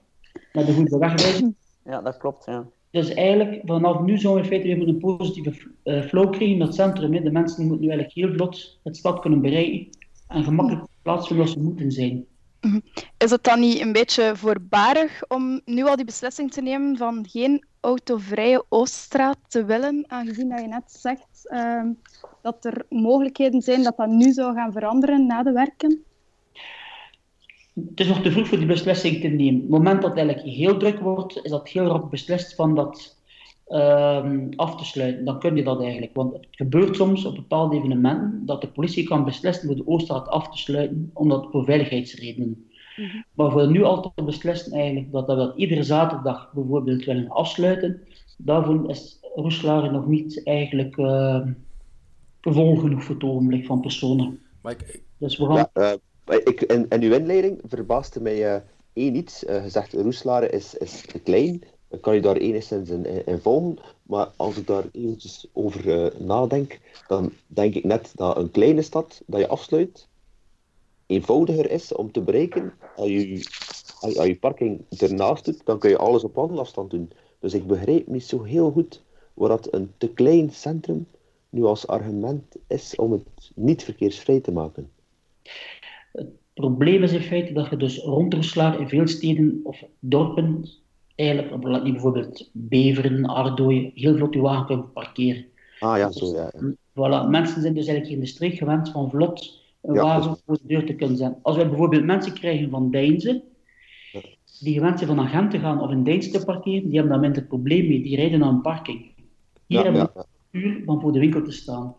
met 0.54 0.68
een 0.68 0.74
goede 0.74 0.98
wegwijzing. 0.98 1.56
Ja, 1.86 2.02
dat 2.02 2.18
klopt, 2.18 2.46
ja. 2.46 2.68
Dus 2.92 3.14
eigenlijk, 3.14 3.62
vanaf 3.66 4.02
nu 4.02 4.18
zouden 4.18 4.44
we 4.44 4.50
in 4.50 4.62
feite 4.62 4.80
weer 4.80 4.88
een 4.88 4.98
positieve 4.98 5.72
uh, 5.84 6.02
flow 6.02 6.32
krijgen 6.32 6.56
in 6.56 6.62
het 6.62 6.76
centrum. 6.76 7.14
Hè. 7.14 7.22
De 7.22 7.32
mensen 7.32 7.68
moeten 7.68 7.86
nu 7.86 7.92
eigenlijk 7.92 8.18
heel 8.18 8.36
vlot 8.36 8.80
het 8.84 8.98
stad 8.98 9.20
kunnen 9.20 9.42
bereiken 9.42 9.88
en 10.28 10.44
gemakkelijk 10.44 10.86
ze 11.16 11.60
moeten 11.60 11.92
zijn. 11.92 12.26
Mhm. 12.62 12.80
Is 13.18 13.32
het 13.32 13.44
dan 13.44 13.60
niet 13.60 13.82
een 13.82 13.92
beetje 13.92 14.36
voorbarig 14.36 15.24
om 15.28 15.62
nu 15.66 15.84
al 15.84 15.96
die 15.96 16.06
beslissing 16.06 16.52
te 16.52 16.62
nemen 16.62 16.98
van 16.98 17.26
geen 17.30 17.66
autovrije 17.80 18.66
Ooststraat 18.70 19.38
te 19.48 19.66
willen, 19.66 20.04
aangezien 20.08 20.50
dat 20.50 20.62
je 20.62 20.68
net 20.68 20.92
zegt 20.92 21.50
uh, 21.54 21.84
dat 22.42 22.66
er 22.66 22.86
mogelijkheden 22.90 23.62
zijn 23.62 23.84
dat 23.84 23.98
dat 23.98 24.10
nu 24.10 24.32
zou 24.32 24.54
gaan 24.54 24.72
veranderen 24.72 25.26
na 25.26 25.44
de 25.44 25.52
werken? 25.52 26.04
Het 27.74 28.00
is 28.00 28.08
nog 28.08 28.22
te 28.22 28.32
vroeg 28.32 28.48
voor 28.48 28.58
die 28.58 28.68
beslissing 28.68 29.22
te 29.22 29.28
nemen. 29.28 29.56
Op 29.56 29.62
het 29.62 29.70
moment 29.70 30.02
dat 30.02 30.10
het 30.10 30.20
eigenlijk 30.20 30.56
heel 30.56 30.78
druk 30.78 31.00
wordt, 31.00 31.40
is 31.44 31.52
dat 31.52 31.70
heel 31.70 31.86
rap 31.86 32.10
beslist 32.10 32.56
van 32.56 32.76
dat 32.76 33.17
um, 33.70 34.50
af 34.56 34.76
te 34.76 34.86
sluiten. 34.86 35.26
Dan 35.26 35.40
kun 35.40 35.56
je 35.56 35.64
dat 35.64 35.82
eigenlijk. 35.82 36.16
Want 36.16 36.34
het 36.34 36.48
gebeurt 36.52 36.96
soms 36.96 37.26
op 37.26 37.36
bepaalde 37.36 37.76
evenementen 37.76 38.46
dat 38.46 38.62
de 38.62 38.68
politie 38.68 39.04
kan 39.04 39.26
beslissen 39.26 39.68
voor 39.68 39.76
de 39.76 39.88
Ooststraat 39.88 40.28
af 40.28 40.50
te 40.50 40.58
sluiten, 40.58 41.12
omdat 41.14 41.48
voor 41.52 41.66
veiligheidsredenen. 41.66 42.68
Mm 42.96 43.06
-hmm. 43.06 43.26
Maar 43.34 43.52
voor 43.52 43.72
nu 43.72 43.84
altijd 43.84 44.26
beslissen 44.26 44.72
eigenlijk 44.72 45.12
dat 45.12 45.28
we 45.28 45.36
dat 45.36 45.58
iedere 45.58 45.84
zaterdag 45.84 46.52
bijvoorbeeld 46.54 47.06
willen 47.06 47.30
afsluiten, 47.30 48.02
daarvoor 48.38 48.90
is 48.90 49.20
Roeslaar 49.36 49.92
nog 49.92 50.08
niet 50.08 50.42
eigenlijk 50.44 50.98
uh, 50.98 51.48
vol 52.42 52.76
genoeg 52.76 53.04
voor 53.04 53.16
het 53.16 53.24
ogenblik 53.24 53.66
van 53.66 53.82
personen. 53.82 54.40
Ik, 54.64 55.02
dus 55.18 55.38
we 55.38 55.46
gaan... 55.46 55.68
ja, 55.74 55.98
uh, 56.30 56.38
ik, 56.44 56.62
in, 56.62 56.86
in 56.90 57.02
uw 57.02 57.14
inleiding 57.14 57.62
verbaasde 57.68 58.22
mij 58.22 58.56
uh, 58.56 58.62
één 58.94 59.16
iets. 59.16 59.44
Uh, 59.44 59.62
gezegd, 59.62 59.94
Roeslaar 59.94 60.52
is, 60.52 60.76
is 60.76 61.02
te 61.02 61.20
klein 61.20 61.64
dan 61.88 62.00
kan 62.00 62.16
je 62.16 62.22
daar 62.22 62.36
enigszins 62.36 62.90
in, 62.90 63.26
in 63.26 63.40
volgen. 63.40 63.78
Maar 64.04 64.30
als 64.36 64.58
ik 64.58 64.68
daar 64.68 64.84
eventjes 64.92 65.48
over 65.54 65.86
uh, 65.88 66.20
nadenk, 66.20 66.80
dan 67.08 67.32
denk 67.48 67.76
ik 67.76 67.84
net 67.84 68.12
dat 68.16 68.38
een 68.38 68.52
kleine 68.52 68.82
stad 68.82 69.22
dat 69.26 69.40
je 69.40 69.48
afsluit 69.48 70.08
eenvoudiger 71.06 71.72
is 71.72 71.94
om 71.94 72.12
te 72.12 72.22
bereiken. 72.22 72.74
Als 72.96 73.08
je, 73.08 73.46
als 74.00 74.14
je, 74.14 74.28
je 74.28 74.36
parking 74.36 74.82
ernaast 74.98 75.46
doet, 75.46 75.66
dan 75.66 75.80
kun 75.80 75.90
je 75.90 75.98
alles 75.98 76.24
op 76.24 76.36
wandelafstand 76.36 76.92
doen. 76.92 77.12
Dus 77.40 77.54
ik 77.54 77.68
begrijp 77.68 78.08
niet 78.08 78.24
zo 78.24 78.44
heel 78.44 78.72
goed 78.72 79.02
waar 79.34 79.50
dat 79.50 79.74
een 79.74 79.92
te 79.98 80.10
klein 80.10 80.52
centrum 80.52 81.08
nu 81.50 81.64
als 81.64 81.88
argument 81.88 82.56
is 82.68 82.96
om 82.96 83.12
het 83.12 83.52
niet 83.56 83.84
verkeersvrij 83.84 84.40
te 84.40 84.52
maken. 84.52 84.90
Het 86.12 86.30
probleem 86.54 87.04
is 87.04 87.12
in 87.12 87.22
feite 87.22 87.54
dat 87.54 87.70
je 87.70 87.78
dus 87.78 87.98
rondslaat 87.98 88.80
in 88.80 88.88
veel 88.88 89.08
steden 89.08 89.60
of 89.64 89.84
dorpen 90.00 90.66
eigenlijk, 91.18 91.64
laat 91.64 91.84
niet 91.84 91.94
bijvoorbeeld 91.94 92.50
Beveren, 92.54 93.26
Ardooien, 93.26 93.92
heel 93.96 94.16
vlot 94.16 94.34
je 94.34 94.40
wagen 94.40 94.66
kunnen 94.66 94.92
parkeren. 94.92 95.46
Ah 95.80 95.98
ja, 95.98 96.12
zo 96.12 96.26
ja. 96.36 96.52
ja. 96.54 96.74
Voilà, 96.74 97.30
mensen 97.30 97.62
zijn 97.62 97.74
dus 97.74 97.88
eigenlijk 97.88 98.10
in 98.10 98.20
de 98.20 98.26
streek 98.26 98.58
gewend 98.58 98.90
van 98.90 99.10
vlot 99.10 99.62
een 99.82 99.94
ja, 99.94 100.02
wagen 100.02 100.32
dus... 100.32 100.42
voor 100.46 100.58
de 100.58 100.68
deur 100.68 100.86
te 100.86 100.96
kunnen 100.96 101.18
zetten. 101.18 101.40
Als 101.42 101.56
wij 101.56 101.68
bijvoorbeeld 101.68 102.04
mensen 102.04 102.34
krijgen 102.34 102.70
van 102.70 102.92
Deinzen, 102.92 103.44
die 104.60 104.74
gewend 104.74 105.00
zijn 105.00 105.16
van 105.16 105.26
agent 105.26 105.52
te 105.52 105.60
gaan 105.60 105.82
of 105.82 105.92
in 105.92 106.04
Deinzen 106.04 106.32
te 106.32 106.46
parkeren, 106.46 106.84
die 106.84 106.94
hebben 106.94 107.12
daar 107.12 107.20
minder 107.20 107.44
probleem 107.44 107.88
mee. 107.88 108.04
Die 108.04 108.16
rijden 108.16 108.40
naar 108.40 108.50
een 108.50 108.62
parking. 108.62 109.12
Hier 109.66 109.84
hebben 109.84 110.02
we 110.02 110.26
een 110.52 110.62
uur 110.62 110.82
van 110.86 111.02
voor 111.02 111.12
de 111.12 111.20
winkel 111.20 111.44
te 111.44 111.52
staan. 111.52 111.96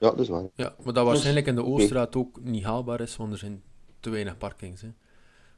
Ja, 0.00 0.10
dat 0.10 0.20
is 0.20 0.28
waar. 0.28 0.44
Ja, 0.54 0.74
maar 0.84 0.92
dat 0.92 1.06
waarschijnlijk 1.06 1.46
in 1.46 1.54
de 1.54 1.64
Ooststraat 1.64 2.16
ook 2.16 2.40
niet 2.42 2.64
haalbaar 2.64 3.00
is, 3.00 3.16
want 3.16 3.32
er 3.32 3.38
zijn 3.38 3.62
te 4.00 4.10
weinig 4.10 4.38
parkings. 4.38 4.82
Hè 4.82 4.88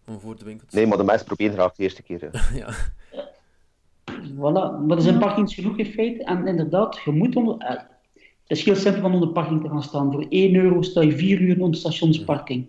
om 0.07 0.21
voor 0.21 0.37
de 0.37 0.45
winkel 0.45 0.67
te 0.67 0.77
Nee, 0.77 0.87
maar 0.87 0.99
de 0.99 1.05
mensen 1.05 1.27
proberen 1.27 1.53
graag 1.53 1.75
de 1.75 1.83
eerste 1.83 2.03
keer. 2.03 2.31
ja. 2.55 2.75
Voilà, 4.35 4.87
maar 4.87 4.97
er 4.97 5.03
zijn 5.03 5.19
parkings 5.19 5.55
genoeg 5.55 5.79
in 5.79 5.93
feite. 5.93 6.25
En 6.25 6.47
inderdaad, 6.47 7.01
je 7.05 7.11
moet 7.11 7.37
onder... 7.37 7.57
Uh, 7.59 7.69
het 8.47 8.59
is 8.59 8.65
heel 8.65 8.77
simpel 8.77 9.01
van 9.01 9.15
onder 9.15 9.29
parking 9.29 9.63
te 9.63 9.69
gaan 9.69 9.83
staan. 9.83 10.13
Voor 10.13 10.27
1 10.29 10.55
euro 10.55 10.83
sta 10.83 11.01
je 11.01 11.17
4 11.17 11.41
uur 11.41 11.61
onder 11.61 11.81
stationsparking. 11.81 12.67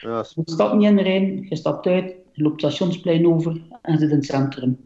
Ja, 0.00 0.24
je 0.34 0.42
stapt 0.44 0.74
niet 0.74 0.88
in 0.88 0.96
de 0.96 1.02
Rijn, 1.02 1.46
je 1.48 1.56
stapt 1.56 1.86
uit, 1.86 2.14
je 2.32 2.42
loopt 2.42 2.62
het 2.62 2.72
stationsplein 2.72 3.26
over 3.26 3.60
en 3.82 3.98
zit 3.98 4.10
in 4.10 4.16
het 4.16 4.24
centrum. 4.24 4.82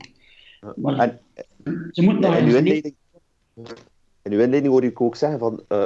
Maar 0.76 0.98
en, 0.98 1.20
ze 1.92 2.02
moeten 2.02 2.20
naar 2.20 2.38
in 2.38 2.48
uw 2.48 2.56
inleiding, 2.56 2.94
in 4.22 4.32
uw 4.32 4.40
inleiding 4.40 4.72
hoor 4.72 4.84
ik 4.84 5.00
ook 5.00 5.16
zeggen 5.16 5.38
van 5.38 5.62
uh, 5.68 5.84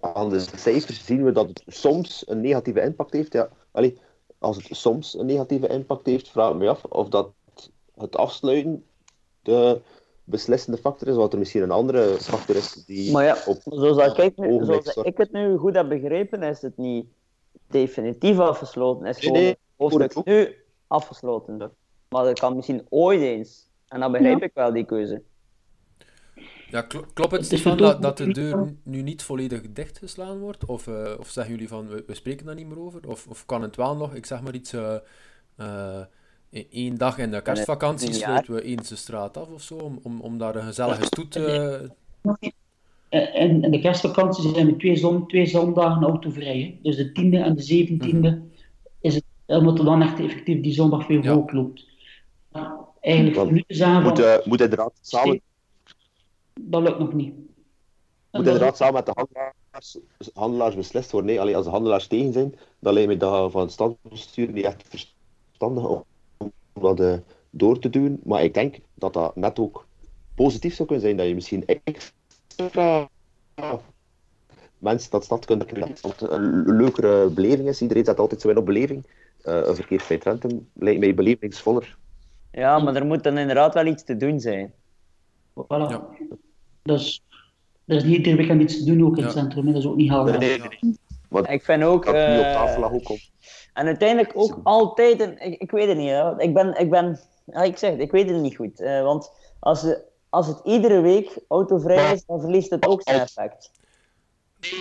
aan 0.00 0.30
de 0.30 0.40
cijfers 0.56 1.04
zien 1.04 1.24
we 1.24 1.32
dat 1.32 1.48
het 1.48 1.62
soms 1.66 2.24
een 2.26 2.40
negatieve 2.40 2.82
impact 2.82 3.12
heeft. 3.12 3.32
Ja, 3.32 3.48
allee, 3.70 3.98
als 4.38 4.56
het 4.56 4.76
soms 4.76 5.18
een 5.18 5.26
negatieve 5.26 5.68
impact 5.68 6.06
heeft, 6.06 6.30
vraag 6.30 6.50
ik 6.50 6.56
me 6.56 6.68
af 6.68 6.84
of 6.84 7.08
dat 7.08 7.30
het 7.94 8.16
afsluiten 8.16 8.84
de 9.42 9.80
beslissende 10.24 10.78
factor 10.78 11.08
is, 11.08 11.14
wat 11.14 11.32
er 11.32 11.38
misschien 11.38 11.62
een 11.62 11.70
andere 11.70 12.16
factor 12.20 12.56
is 12.56 12.72
die 12.72 13.12
Maar 13.12 13.24
ja, 13.24 13.36
op 13.46 13.58
zoals, 13.64 14.18
ik, 14.18 14.32
zoals 14.36 14.96
ik 15.02 15.16
het 15.16 15.32
nu 15.32 15.56
goed 15.56 15.74
heb 15.74 15.88
begrepen, 15.88 16.42
is 16.42 16.62
het 16.62 16.76
niet 16.76 17.06
definitief 17.66 18.38
afgesloten. 18.38 19.06
Is 19.06 19.18
gewoon 19.18 19.38
nee, 19.38 19.48
het 19.48 19.58
hoofdstuk 19.76 20.24
nu 20.24 20.56
afgesloten. 20.86 21.72
Maar 22.08 22.24
dat 22.24 22.38
kan 22.38 22.56
misschien 22.56 22.86
ooit 22.88 23.20
eens. 23.20 23.68
En 23.88 24.00
dan 24.00 24.12
begrijp 24.12 24.42
ik 24.42 24.50
wel 24.54 24.72
die 24.72 24.84
keuze. 24.84 25.22
Ja, 26.70 26.82
kl- 26.82 26.98
klopt 27.14 27.32
het, 27.32 27.44
Stefan, 27.44 27.76
dat, 27.76 28.02
dat 28.02 28.16
de 28.16 28.32
deur 28.32 28.74
nu 28.82 29.02
niet 29.02 29.22
volledig 29.22 29.60
dichtgeslaan 29.72 30.38
wordt? 30.38 30.64
Of, 30.64 30.86
eh, 30.86 31.12
of 31.18 31.28
zeggen 31.28 31.52
jullie 31.52 31.68
van, 31.68 31.88
we, 31.88 32.04
we 32.06 32.14
spreken 32.14 32.46
daar 32.46 32.54
niet 32.54 32.66
meer 32.66 32.80
over? 32.80 33.08
Of, 33.08 33.26
of 33.26 33.46
kan 33.46 33.62
het 33.62 33.76
wel 33.76 33.96
nog, 33.96 34.14
ik 34.14 34.26
zeg 34.26 34.40
maar 34.42 34.54
iets, 34.54 34.72
in 36.50 36.66
één 36.70 36.96
dag 36.96 37.18
in 37.18 37.30
de 37.30 37.42
kerstvakantie 37.42 38.12
sluiten 38.12 38.54
we 38.54 38.62
eens 38.62 38.88
de 38.88 38.96
straat 38.96 39.36
af 39.36 39.48
of 39.48 39.62
zo, 39.62 39.74
om, 39.74 39.98
om, 40.02 40.20
om 40.20 40.38
daar 40.38 40.56
een 40.56 40.62
gezellige 40.62 41.04
stoet... 41.04 41.38
En 43.08 43.62
in 43.64 43.70
de 43.70 43.78
kerstvakantie 43.80 44.54
zijn 44.54 44.66
we 44.66 44.76
twee, 44.76 44.96
zon, 44.96 45.26
twee 45.26 45.46
zondagen 45.46 46.02
autovrij. 46.02 46.60
Hè. 46.60 46.78
Dus 46.82 46.96
de 46.96 47.08
10e 47.08 47.44
en 47.44 47.56
de 47.56 47.86
17e 47.86 48.58
is 49.00 49.14
het, 49.14 49.24
omdat 49.46 49.78
er 49.78 49.84
dan 49.84 50.02
echt 50.02 50.20
effectief 50.20 50.60
die 50.62 50.72
zondag 50.72 51.06
weer 51.06 51.22
Ja. 51.22 51.32
volk 51.32 51.52
loopt. 51.52 51.86
Maar 52.52 52.72
Eigenlijk 53.00 53.50
nu 53.50 53.62
te 53.66 53.74
zeggen 53.74 54.02
moet, 54.02 54.18
eh, 54.18 54.34
moet 54.44 54.60
inderdaad 54.60 54.92
samen, 55.00 55.40
dat 56.70 56.82
lukt 56.82 56.98
nog 56.98 57.12
niet. 57.12 57.34
En 58.30 58.42
moet 58.42 58.46
inderdaad 58.46 58.76
samen 58.76 58.94
met 58.94 59.06
de 59.06 59.12
handelaars, 59.14 59.98
handelaars 60.34 60.74
beslist 60.74 61.10
worden. 61.10 61.30
Nee, 61.30 61.40
Allee, 61.40 61.56
als 61.56 61.64
de 61.64 61.70
handelaars 61.70 62.06
tegen 62.06 62.32
zijn, 62.32 62.54
dan 62.78 62.92
lijkt 62.92 63.08
me 63.08 63.16
dat 63.16 63.50
van 63.50 63.60
het 63.60 63.72
stadsbestuur 63.72 64.52
niet 64.52 64.64
echt 64.64 64.82
verstandig 64.88 65.88
om 65.88 66.04
om 66.76 66.82
dat 66.82 67.00
eh, 67.00 67.18
door 67.50 67.78
te 67.78 67.90
doen. 67.90 68.20
Maar 68.24 68.42
ik 68.42 68.54
denk 68.54 68.76
dat 68.94 69.12
dat 69.12 69.36
net 69.36 69.58
ook 69.58 69.86
positief 70.34 70.74
zou 70.74 70.88
kunnen 70.88 71.06
zijn, 71.06 71.16
dat 71.16 71.26
je 71.26 71.34
misschien 71.34 71.64
extra 71.66 73.08
mensen 74.78 75.10
dat 75.10 75.24
stad 75.24 75.44
kunt 75.44 75.64
krijgen. 75.64 75.96
Dat 76.02 76.20
het 76.20 76.30
een 76.30 76.76
leukere 76.76 77.30
beleving 77.30 77.68
is. 77.68 77.82
Iedereen 77.82 78.04
zet 78.04 78.18
altijd 78.18 78.40
zo 78.40 78.48
in 78.48 78.56
op 78.56 78.66
beleving. 78.66 79.06
Eh, 79.42 79.66
een 79.66 79.74
verkeersvrij 79.74 80.18
Trentum 80.18 80.68
lijkt 80.72 81.00
mij 81.00 81.14
belevingsvoller. 81.14 81.96
Ja, 82.50 82.78
maar 82.78 82.94
er 82.94 83.06
moet 83.06 83.22
dan 83.22 83.38
inderdaad 83.38 83.74
wel 83.74 83.86
iets 83.86 84.04
te 84.04 84.16
doen 84.16 84.40
zijn. 84.40 84.72
Voilà. 85.54 85.88
Ja. 85.88 86.08
Dus 86.86 87.22
er 87.86 87.96
is 87.96 88.04
niet 88.04 88.16
iedere 88.16 88.36
weekend 88.36 88.62
iets 88.62 88.78
te 88.78 88.84
doen 88.84 89.06
ook 89.06 89.16
in 89.16 89.22
het 89.24 89.32
centrum. 89.32 89.66
hè. 89.66 89.72
Dat 89.72 89.82
is 89.82 89.88
ook 89.88 89.96
niet 89.96 90.10
haalbaar. 90.10 90.38
Nee, 90.38 90.58
nee, 90.58 90.68
nee. 90.80 90.98
Want 91.28 91.48
Ik 91.48 91.62
vind 91.64 91.82
ook... 91.82 92.04
dat 92.04 92.14
nu 92.14 92.20
op 92.38 92.44
eh, 92.44 92.52
tafel 92.52 92.80
lag 92.80 92.92
ook 92.92 93.08
om. 93.08 93.16
En 93.74 93.86
uiteindelijk 93.86 94.32
ook 94.34 94.60
altijd, 94.62 95.20
een, 95.20 95.38
ik, 95.38 95.60
ik 95.60 95.70
weet 95.70 95.88
het 95.88 95.96
niet, 95.96 96.08
hè. 96.10 96.40
ik 96.42 96.54
ben, 96.54 96.78
ik 96.80 96.90
ben, 96.90 97.20
ja, 97.44 97.62
ik 97.62 97.76
zeg 97.76 97.90
het, 97.90 98.00
ik 98.00 98.10
weet 98.10 98.30
het 98.30 98.40
niet 98.40 98.56
goed. 98.56 98.80
eh, 98.80 99.02
want 99.02 99.30
als, 99.58 99.86
als 100.28 100.46
het 100.46 100.60
iedere 100.64 101.00
week 101.00 101.38
autovrij 101.48 102.12
is, 102.12 102.24
dan 102.24 102.40
verliest 102.40 102.70
het 102.70 102.86
ook 102.86 103.02
zijn 103.02 103.20
effect. 103.20 103.70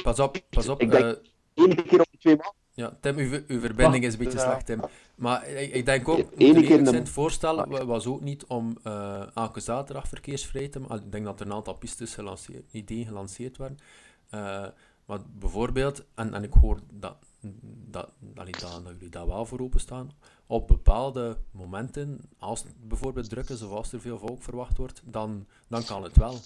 pas 0.04 0.20
op, 0.20 0.38
pas 0.50 0.70
op. 0.70 0.82
Ik 0.82 0.92
denk- 0.92 1.04
eh, 1.04 1.64
Eén 1.66 1.76
keer 1.86 2.00
op 2.00 2.08
de 2.12 2.18
twee 2.18 2.36
maanden. 2.36 2.54
Ja, 2.76 2.98
Tim, 3.02 3.18
uw, 3.18 3.40
uw 3.48 3.60
verbinding 3.60 4.04
is 4.04 4.14
een 4.14 4.20
beetje 4.20 4.38
slecht, 4.40 4.66
Tim. 4.66 4.80
Maar 5.16 5.48
ik, 5.48 5.74
ik 5.74 5.86
denk 5.86 6.08
ook, 6.08 6.18
de- 6.54 6.64
het 6.98 7.10
voorstel 7.10 7.66
wa- 7.68 7.86
was 7.86 8.06
ook 8.06 8.22
niet 8.22 8.46
om 8.46 8.78
eh 8.84 9.36
elke 9.36 9.60
zaterdag 9.60 10.08
verkeersvrij 10.08 10.68
te 10.68 10.80
maken. 10.80 11.06
Ik 11.06 11.12
denk 11.12 11.26
dat 11.26 11.40
er 11.40 11.46
een 11.46 11.54
aantal 11.54 11.74
pistes 11.76 12.14
gelanceerd, 12.14 12.64
ideeën 12.74 13.06
gelanceerd 13.06 13.58
werden. 13.58 13.78
Eh, 14.30 14.66
maar 15.06 15.20
bijvoorbeeld, 15.40 16.04
en, 16.16 16.34
en 16.34 16.44
ik 16.44 16.54
hoor 16.54 16.80
dat, 16.94 17.16
dat, 17.42 17.52
dat, 17.80 18.10
dat, 18.20 18.84
dat 18.84 18.94
jullie 18.94 19.10
daar 19.10 19.28
wel 19.28 19.46
voor 19.46 19.60
openstaan, 19.60 20.12
op 20.48 20.68
bepaalde 20.68 21.38
momenten, 21.52 22.20
als 22.40 22.64
het 22.64 22.74
bijvoorbeeld 22.88 23.30
druk 23.30 23.50
is 23.50 23.62
of 23.62 23.72
als 23.72 23.92
er 23.92 24.02
veel 24.02 24.18
volk 24.20 24.44
verwacht 24.44 24.78
wordt, 24.78 25.02
dan, 25.06 25.46
dan 25.68 25.84
kan 25.84 26.04
het 26.04 26.18
wel. 26.18 26.38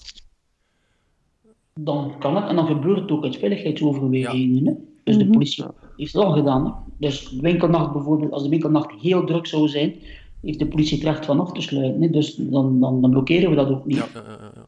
Dan 1.83 2.13
kan 2.19 2.35
het 2.35 2.47
en 2.47 2.55
dan 2.55 2.67
gebeurt 2.67 2.99
het 2.99 3.11
ook 3.11 3.23
uit 3.23 3.37
veiligheidsoverwegingen. 3.37 4.65
hè. 4.65 4.73
Dus 5.03 5.17
de 5.17 5.29
politie 5.29 5.65
heeft 5.97 6.13
het 6.13 6.23
al 6.23 6.31
gedaan. 6.31 6.65
Hè. 6.65 6.71
Dus 6.97 7.29
de 7.29 7.41
winkelnacht 7.41 7.93
bijvoorbeeld, 7.93 8.31
als 8.31 8.43
de 8.43 8.49
winkelnacht 8.49 8.91
heel 9.01 9.25
druk 9.25 9.47
zou 9.47 9.67
zijn, 9.67 9.95
heeft 10.41 10.59
de 10.59 10.67
politie 10.67 10.97
het 10.97 11.07
recht 11.07 11.25
van 11.25 11.39
af 11.39 11.51
te 11.51 11.61
sluiten. 11.61 12.01
Hè. 12.01 12.09
Dus 12.09 12.35
dan, 12.35 12.79
dan, 12.79 13.01
dan 13.01 13.11
blokkeren 13.11 13.49
we 13.49 13.55
dat 13.55 13.69
ook 13.69 13.85
niet. 13.85 13.97
Ja, 13.97 14.07
ja, 14.13 14.21
ja, 14.21 14.37
ja, 14.41 14.51
ja. 14.55 14.67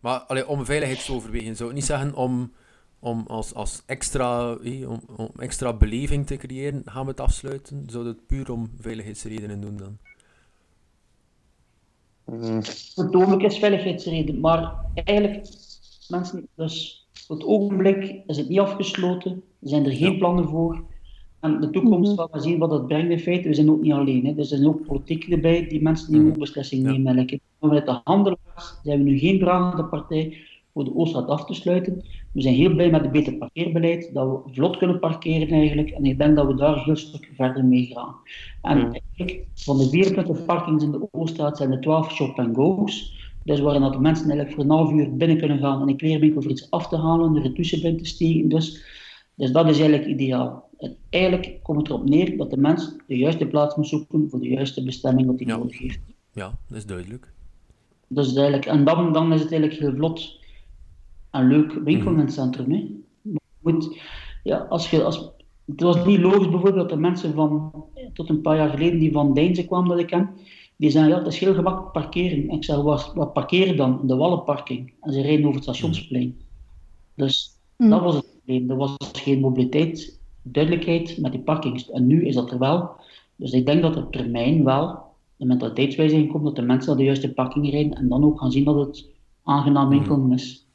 Maar 0.00 0.18
allee, 0.18 0.48
om 0.48 0.64
veiligheidsoverwegingen 0.64 1.56
zou 1.56 1.68
ik 1.68 1.74
niet 1.74 1.84
zeggen 1.84 2.14
om, 2.14 2.52
om 2.98 3.24
als, 3.26 3.54
als 3.54 3.82
extra, 3.86 4.56
eh, 4.64 4.90
om, 4.90 5.00
om 5.16 5.28
extra 5.36 5.72
beleving 5.72 6.26
te 6.26 6.36
creëren, 6.36 6.82
gaan 6.84 7.04
we 7.04 7.10
het 7.10 7.20
afsluiten? 7.20 7.84
Zou 7.86 8.06
het 8.06 8.26
puur 8.26 8.52
om 8.52 8.70
veiligheidsredenen 8.80 9.60
doen 9.60 9.76
dan? 9.76 9.98
Mm. 12.24 12.62
Vertoonlijk 12.94 13.42
is 13.42 13.58
veiligheidsreden, 13.58 14.40
maar 14.40 14.74
eigenlijk, 14.94 15.46
mensen, 16.08 16.48
dus 16.54 17.06
voor 17.12 17.36
het 17.36 17.44
ogenblik 17.46 18.22
is 18.26 18.36
het 18.36 18.48
niet 18.48 18.58
afgesloten, 18.58 19.42
zijn 19.60 19.84
er 19.84 19.92
geen 19.92 20.18
plannen 20.18 20.48
voor. 20.48 20.84
En 21.40 21.60
de 21.60 21.70
toekomst 21.70 22.14
zal 22.14 22.28
maar 22.30 22.40
zien 22.40 22.58
wat 22.58 22.70
dat 22.70 22.86
brengt 22.86 23.10
in 23.10 23.18
feite. 23.18 23.48
We 23.48 23.54
zijn 23.54 23.70
ook 23.70 23.80
niet 23.80 23.92
alleen. 23.92 24.26
Hè. 24.26 24.32
Er 24.36 24.44
zijn 24.44 24.66
ook 24.66 24.86
politiek 24.86 25.24
erbij 25.24 25.66
die 25.68 25.82
mensen 25.82 26.12
die 26.12 26.20
Mhm. 26.20 26.28
ook 26.30 26.38
beslissingen 26.38 27.02
nemen. 27.02 27.40
Vanuit 27.60 27.86
de 27.86 28.00
handelaars 28.04 28.78
zijn 28.82 28.98
we 28.98 29.10
nu 29.10 29.18
geen 29.18 29.38
dragende 29.38 29.84
partij 29.84 30.36
voor 30.72 30.84
de 30.84 30.94
Ooststad 30.94 31.26
af 31.28 31.44
te 31.44 31.54
sluiten. 31.54 32.04
We 32.32 32.40
zijn 32.42 32.54
heel 32.54 32.74
blij 32.74 32.90
met 32.90 33.00
het 33.00 33.12
beter 33.12 33.34
parkeerbeleid, 33.34 34.10
dat 34.14 34.26
we 34.28 34.52
vlot 34.52 34.76
kunnen 34.76 34.98
parkeren 34.98 35.48
eigenlijk. 35.48 35.90
En 35.90 36.04
ik 36.04 36.18
denk 36.18 36.36
dat 36.36 36.46
we 36.46 36.54
daar 36.54 36.76
een 36.76 36.82
heel 36.84 36.96
stuk 36.96 37.30
verder 37.34 37.64
mee 37.64 37.86
gaan. 37.86 38.14
En 38.62 38.78
Mhm. 38.78 38.92
eigenlijk, 38.92 39.46
van 39.54 39.78
de 39.78 39.88
24 39.88 40.44
parkings 40.44 40.84
in 40.84 40.90
de 40.90 41.08
Ooststraat 41.10 41.56
zijn 41.56 41.72
er 41.72 41.80
12 41.80 42.12
shop-and-go's. 42.12 43.16
Dus 43.48 43.60
waarin 43.60 43.82
dat 43.82 43.92
de 43.92 44.00
mensen 44.00 44.24
eigenlijk 44.30 44.54
voor 44.54 44.64
een 44.64 44.70
half 44.70 44.92
uur 44.92 45.16
binnen 45.16 45.38
kunnen 45.38 45.58
gaan 45.58 45.82
en 45.82 45.88
een 45.88 45.96
kleerwinkel 45.96 46.42
voor 46.42 46.50
iets 46.50 46.70
af 46.70 46.88
te 46.88 46.96
halen, 46.96 47.36
er 47.36 47.44
een 47.44 47.54
douche 47.54 47.80
binnen 47.80 48.02
te 48.02 48.08
steken. 48.08 48.48
Dus, 48.48 48.84
dus 49.34 49.50
dat 49.52 49.68
is 49.68 49.78
eigenlijk 49.78 50.08
ideaal. 50.08 50.68
En 50.78 50.96
eigenlijk 51.10 51.58
komt 51.62 51.78
het 51.78 51.88
erop 51.88 52.08
neer 52.08 52.36
dat 52.36 52.50
de 52.50 52.56
mens 52.56 52.96
de 53.06 53.16
juiste 53.16 53.46
plaats 53.46 53.76
moet 53.76 53.88
zoeken 53.88 54.30
voor 54.30 54.40
de 54.40 54.48
juiste 54.48 54.84
bestemming 54.84 55.26
wat 55.26 55.38
hij 55.38 55.46
Ja. 55.46 55.56
nodig 55.56 55.78
heeft. 55.78 55.98
Ja, 56.32 56.58
dat 56.68 56.76
is 56.76 56.86
duidelijk. 56.86 57.32
Dus 58.08 58.34
eigenlijk, 58.34 58.66
en 58.66 58.84
dan, 58.84 59.12
dan 59.12 59.32
is 59.32 59.40
het 59.40 59.52
eigenlijk 59.52 59.80
heel 59.80 59.94
vlot 59.94 60.38
en 61.30 61.46
leuk 61.48 61.72
winkelen 61.84 62.12
in 62.14 62.20
het 62.20 62.32
centrum. 62.32 62.70
Hè. 62.70 62.86
Moet, 63.60 63.98
ja, 64.42 64.56
als 64.56 64.90
je, 64.90 65.02
als, 65.04 65.30
het 65.64 65.80
was 65.80 66.04
niet 66.04 66.20
logisch 66.20 66.48
bijvoorbeeld 66.50 66.74
dat 66.74 66.88
de 66.88 66.96
mensen 66.96 67.34
van, 67.34 67.72
tot 68.12 68.28
een 68.28 68.40
paar 68.40 68.56
jaar 68.56 68.70
geleden, 68.70 68.98
die 68.98 69.12
van 69.12 69.34
Deinzen 69.34 69.66
kwamen 69.66 69.88
dat 69.88 69.98
ik 69.98 70.06
ken, 70.06 70.30
die 70.78 70.90
zeiden, 70.90 71.12
ja, 71.16 71.18
het 71.24 71.32
is 71.32 71.38
heel 71.38 71.54
gemakkelijk 71.54 71.92
parkeren. 71.92 72.48
En 72.48 72.56
ik 72.56 72.64
zei, 72.64 72.82
wat, 72.82 73.12
wat 73.14 73.32
parkeren 73.32 73.76
dan? 73.76 74.00
De 74.06 74.16
Wallenparking. 74.16 74.92
En 75.00 75.12
ze 75.12 75.20
rijden 75.20 75.40
over 75.44 75.54
het 75.54 75.62
stationsplein. 75.62 76.36
Dus 77.14 77.56
Mhm. 77.76 77.90
dat 77.90 78.00
was 78.02 78.14
het 78.14 78.26
probleem. 78.36 78.70
Er 78.70 78.76
was 78.76 78.96
geen 79.12 79.40
mobiliteit, 79.40 80.20
duidelijkheid 80.42 81.18
met 81.18 81.32
die 81.32 81.40
parkings. 81.40 81.90
En 81.90 82.06
nu 82.06 82.26
is 82.26 82.34
dat 82.34 82.50
er 82.50 82.58
wel. 82.58 82.90
Dus 83.36 83.52
ik 83.52 83.66
denk 83.66 83.82
dat 83.82 83.96
op 83.96 84.12
termijn 84.12 84.64
wel 84.64 85.02
de 85.36 85.44
mentaliteitswijziging 85.44 86.30
komt 86.30 86.44
dat 86.44 86.56
de 86.56 86.62
mensen 86.62 86.88
naar 86.88 86.98
de 86.98 87.04
juiste 87.04 87.32
parking 87.32 87.70
rijden 87.70 87.92
en 87.94 88.08
dan 88.08 88.24
ook 88.24 88.38
gaan 88.38 88.52
zien 88.52 88.64
dat 88.64 88.86
het 88.86 89.06
aangenaam 89.42 89.88
winkelen 89.88 90.32
is. 90.32 90.67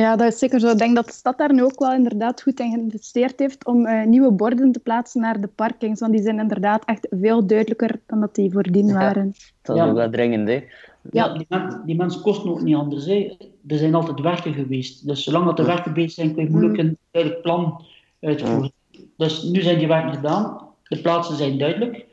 Ja, 0.00 0.16
dat 0.16 0.32
is 0.32 0.38
zeker 0.38 0.60
zo. 0.60 0.70
Ik 0.70 0.78
denk 0.78 0.94
dat 0.94 1.06
de 1.06 1.12
stad 1.12 1.38
daar 1.38 1.52
nu 1.54 1.62
ook 1.64 1.78
wel 1.78 1.92
inderdaad 1.92 2.42
goed 2.42 2.60
in 2.60 2.70
geïnvesteerd 2.72 3.38
heeft 3.38 3.66
om 3.66 3.86
eh, 3.86 4.06
nieuwe 4.06 4.30
borden 4.30 4.72
te 4.72 4.78
plaatsen 4.80 5.20
naar 5.20 5.40
de 5.40 5.46
parkings. 5.46 6.00
Want 6.00 6.12
die 6.12 6.22
zijn 6.22 6.38
inderdaad 6.38 6.84
echt 6.84 7.06
veel 7.10 7.46
duidelijker 7.46 8.00
dan 8.06 8.20
dat 8.20 8.34
die 8.34 8.50
voordien 8.52 8.86
Ja. 8.86 8.92
waren. 8.94 9.34
Dat 9.62 9.76
is 9.76 9.82
Ja. 9.82 9.88
ook 9.88 9.94
wel 9.96 10.10
dringend, 10.10 10.48
hè. 10.48 10.62
Ja, 11.10 11.32
die, 11.36 11.46
men, 11.48 11.82
die 11.86 11.96
mensen 11.96 12.20
kosten 12.20 12.50
ook 12.50 12.62
niet 12.62 12.74
anders. 12.76 13.06
Hè. 13.06 13.36
Er 13.66 13.76
zijn 13.78 13.94
altijd 13.94 14.20
werken 14.20 14.52
geweest. 14.54 15.06
Dus 15.06 15.24
zolang 15.24 15.44
dat 15.44 15.56
de 15.56 15.64
werken 15.64 15.92
bezig 15.92 16.10
zijn, 16.12 16.34
kun 16.34 16.44
je 16.44 16.50
moeilijk 16.50 16.78
een 16.78 16.98
duidelijk 17.10 17.42
plan 17.42 17.82
uitvoeren. 18.20 18.72
Dus 19.16 19.42
nu 19.42 19.60
zijn 19.62 19.78
die 19.78 19.88
werken 19.88 20.14
gedaan. 20.14 20.60
De 20.82 21.00
plaatsen 21.00 21.36
zijn 21.36 21.58
duidelijk. 21.58 22.04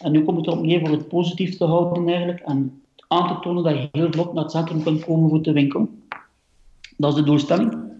En 0.00 0.12
nu 0.12 0.24
komt 0.24 0.36
het 0.36 0.46
erop 0.46 0.64
neer 0.64 0.80
voor 0.80 0.90
het 0.90 1.08
positief 1.08 1.56
te 1.56 1.64
houden 1.64 2.08
eigenlijk. 2.08 2.40
En 2.40 2.82
aan 3.08 3.28
te 3.28 3.40
tonen 3.40 3.62
dat 3.64 3.72
je 3.74 3.88
heel 3.92 4.12
vlot 4.12 4.32
naar 4.32 4.42
het 4.42 4.52
centrum 4.52 4.82
kunt 4.82 5.04
komen 5.04 5.28
voor 5.30 5.40
te 5.40 5.52
winkelen. 5.52 5.99
Dat 7.00 7.10
is 7.12 7.18
de 7.18 7.24
doelstelling. 7.24 7.92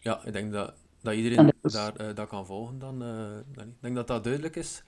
Ja, 0.00 0.24
ik 0.24 0.32
denk 0.32 0.52
dat, 0.52 0.74
dat 1.02 1.14
iedereen 1.14 1.38
En 1.38 1.44
dat 1.46 1.54
is- 1.62 1.72
daar, 1.72 1.96
eh, 1.96 2.14
dat 2.14 2.28
kan 2.28 2.46
volgen 2.46 2.78
dan. 2.78 2.98
Danny. 2.98 3.70
ik 3.70 3.80
denk 3.80 3.94
dat 3.94 4.06
dat 4.06 4.24
duidelijk 4.24 4.56
is. 4.56 4.82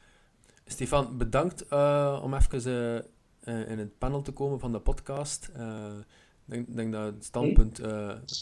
Stefan, 0.67 1.17
bedankt 1.19 1.69
eh, 1.69 2.21
om 2.23 2.35
even 2.35 3.05
in 3.45 3.79
het 3.79 3.99
panel 3.99 4.23
te 4.23 4.33
komen 4.33 4.61
van 4.61 4.73
de 4.73 4.79
podcast. 4.81 5.51
Ik 5.55 6.57
denk, 6.57 6.77
denk 6.77 6.93
dat 6.93 7.05
je 7.07 7.13
het 7.13 7.25
standpunt 7.25 7.77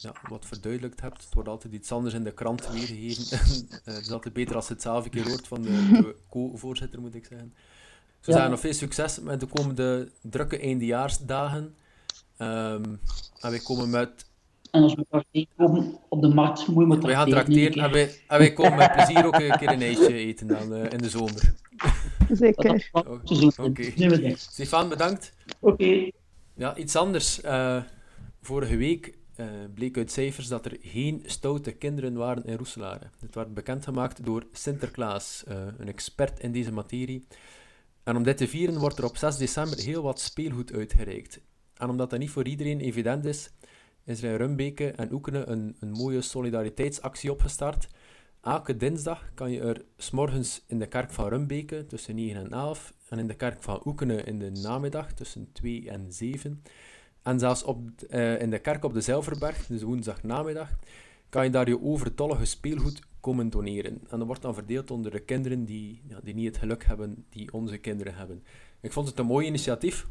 ja, 0.00 0.12
wat 0.28 0.46
verduidelijkt 0.46 1.00
hebt. 1.00 1.24
Het 1.24 1.34
wordt 1.34 1.48
altijd 1.48 1.72
iets 1.72 1.92
anders 1.92 2.14
in 2.14 2.24
de 2.24 2.32
krant 2.32 2.70
weergegeven. 2.72 3.38
Het 3.84 4.00
is 4.04 4.10
altijd 4.12 4.34
beter 4.34 4.56
als 4.56 4.66
je 4.66 4.72
het 4.72 4.82
zelf 4.82 5.04
een 5.04 5.10
keer 5.10 5.28
hoort 5.28 5.48
van 5.48 5.62
de, 5.62 6.16
co-voorzitter, 6.28 7.00
moet 7.00 7.14
ik 7.14 7.24
zeggen. 7.26 7.52
Ja. 8.20 8.32
zeggen, 8.32 8.50
nog 8.50 8.60
veel 8.60 8.72
succes 8.72 9.20
met 9.20 9.40
de 9.40 9.46
komende 9.46 10.12
drukke 10.22 10.58
eindejaarsdagen. 10.58 11.74
Ehm, 12.36 12.84
en 13.40 13.50
wij 13.50 13.58
komen 13.58 13.90
met 13.90 14.26
En 14.70 14.82
als 14.82 14.94
we 14.94 15.06
tracteren 15.10 15.48
komen 15.56 15.98
op 16.08 16.20
de 16.22 16.28
markt, 16.28 16.66
moet 16.66 16.80
je 16.82 16.86
maar 16.86 17.00
wij 17.00 17.14
gaan 17.14 17.28
tracteren, 17.28 17.72
trakteren 17.72 17.84
en 17.84 17.92
wij, 17.92 18.20
en 18.28 18.38
wij 18.38 18.52
komen 18.52 18.78
met 18.78 18.92
plezier 18.92 19.26
ook 19.26 19.34
een 19.40 19.58
keer 19.58 19.72
een 19.72 19.82
ijsje 19.82 20.12
eten 20.12 20.46
dan, 20.46 20.74
eh, 20.74 20.92
in 20.92 20.98
de 20.98 21.08
zomer. 21.08 21.54
Zeker. 22.32 22.90
zoeken. 23.22 23.64
Oké. 23.64 24.34
Stefan, 24.36 24.88
bedankt. 24.88 25.34
Oké, 25.60 26.10
Ja, 26.54 26.76
iets 26.76 26.96
anders. 26.96 27.44
Uh, 27.44 27.82
vorige 28.40 28.76
week 28.76 29.18
uh, 29.40 29.46
bleek 29.74 29.96
uit 29.96 30.12
cijfers 30.12 30.48
dat 30.48 30.64
er 30.64 30.76
geen 30.80 31.22
stoute 31.26 31.72
kinderen 31.72 32.14
waren 32.14 32.44
in 32.44 32.56
Roeselare. 32.56 33.10
Dit 33.20 33.34
werd 33.34 33.54
bekendgemaakt 33.54 34.24
door 34.24 34.46
Sinterklaas, 34.52 35.44
uh, 35.48 35.56
een 35.78 35.88
expert 35.88 36.40
in 36.40 36.52
deze 36.52 36.72
materie. 36.72 37.26
En 38.02 38.16
om 38.16 38.22
dit 38.22 38.36
te 38.36 38.48
vieren 38.48 38.78
wordt 38.78 38.98
er 38.98 39.04
op 39.04 39.16
6 39.16 39.36
december 39.36 39.78
heel 39.78 40.02
wat 40.02 40.20
speelgoed 40.20 40.72
uitgereikt. 40.72 41.40
En 41.74 41.88
omdat 41.88 42.10
dat 42.10 42.18
niet 42.18 42.30
voor 42.30 42.46
iedereen 42.46 42.80
evident 42.80 43.24
is, 43.24 43.50
is 44.08 44.22
er 44.22 44.30
in 44.30 44.36
Rumbeke 44.36 44.90
en 44.90 45.12
Oekene 45.12 45.46
een, 45.46 45.76
een 45.80 45.90
mooie 45.90 46.20
solidariteitsactie 46.20 47.32
opgestart. 47.32 47.88
Elke 48.42 48.76
dinsdag 48.76 49.30
kan 49.34 49.50
je 49.50 49.60
er 49.60 49.84
s'morgens 49.96 50.64
in 50.66 50.78
de 50.78 50.86
kerk 50.86 51.10
van 51.10 51.28
Rumbeke 51.28 51.86
tussen 51.86 52.14
9 52.14 52.44
en 52.44 52.50
11 52.50 52.94
en 53.08 53.18
in 53.18 53.26
de 53.26 53.34
kerk 53.34 53.62
van 53.62 53.82
Oekene 53.84 54.22
in 54.22 54.38
de 54.38 54.50
namiddag 54.50 55.12
tussen 55.12 55.48
2 55.52 55.90
en 55.90 56.12
7 56.12 56.62
en 57.22 57.38
zelfs 57.38 57.62
op, 57.62 57.80
uh, 58.10 58.40
in 58.40 58.50
de 58.50 58.58
kerk 58.58 58.84
op 58.84 58.92
de 58.92 59.00
Zelverberg, 59.00 59.66
dus 59.66 59.82
woensdag 59.82 60.22
namiddag, 60.22 60.70
kan 61.28 61.44
je 61.44 61.50
daar 61.50 61.68
je 61.68 61.82
overtollige 61.82 62.44
speelgoed 62.44 63.02
komen 63.20 63.50
doneren. 63.50 64.00
En 64.10 64.18
dat 64.18 64.26
wordt 64.26 64.42
dan 64.42 64.54
verdeeld 64.54 64.90
onder 64.90 65.10
de 65.10 65.20
kinderen 65.20 65.64
die, 65.64 66.02
die 66.22 66.34
niet 66.34 66.46
het 66.46 66.56
geluk 66.56 66.84
hebben 66.84 67.24
die 67.28 67.52
onze 67.52 67.78
kinderen 67.78 68.14
hebben. 68.14 68.42
Ik 68.80 68.92
vond 68.92 69.08
het 69.08 69.18
een 69.18 69.26
mooi 69.26 69.46
initiatief. 69.46 70.06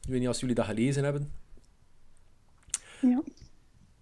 Ik 0.00 0.08
weet 0.08 0.20
niet 0.20 0.28
of 0.28 0.40
jullie 0.40 0.54
dat 0.54 0.64
gelezen 0.64 1.04
hebben. 1.04 1.41
Ja, 3.08 3.22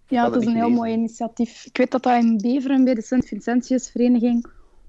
ja 0.07 0.25
het 0.31 0.41
is 0.41 0.47
een 0.47 0.55
heel 0.55 0.69
mooi 0.69 0.93
initiatief. 0.93 1.65
Ik 1.65 1.77
weet 1.77 1.91
dat 1.91 2.03
dat 2.03 2.23
in 2.23 2.37
Beveren 2.37 2.83
bij 2.83 2.93
de 2.93 3.01
Sint-Vincentiusvereniging 3.01 4.45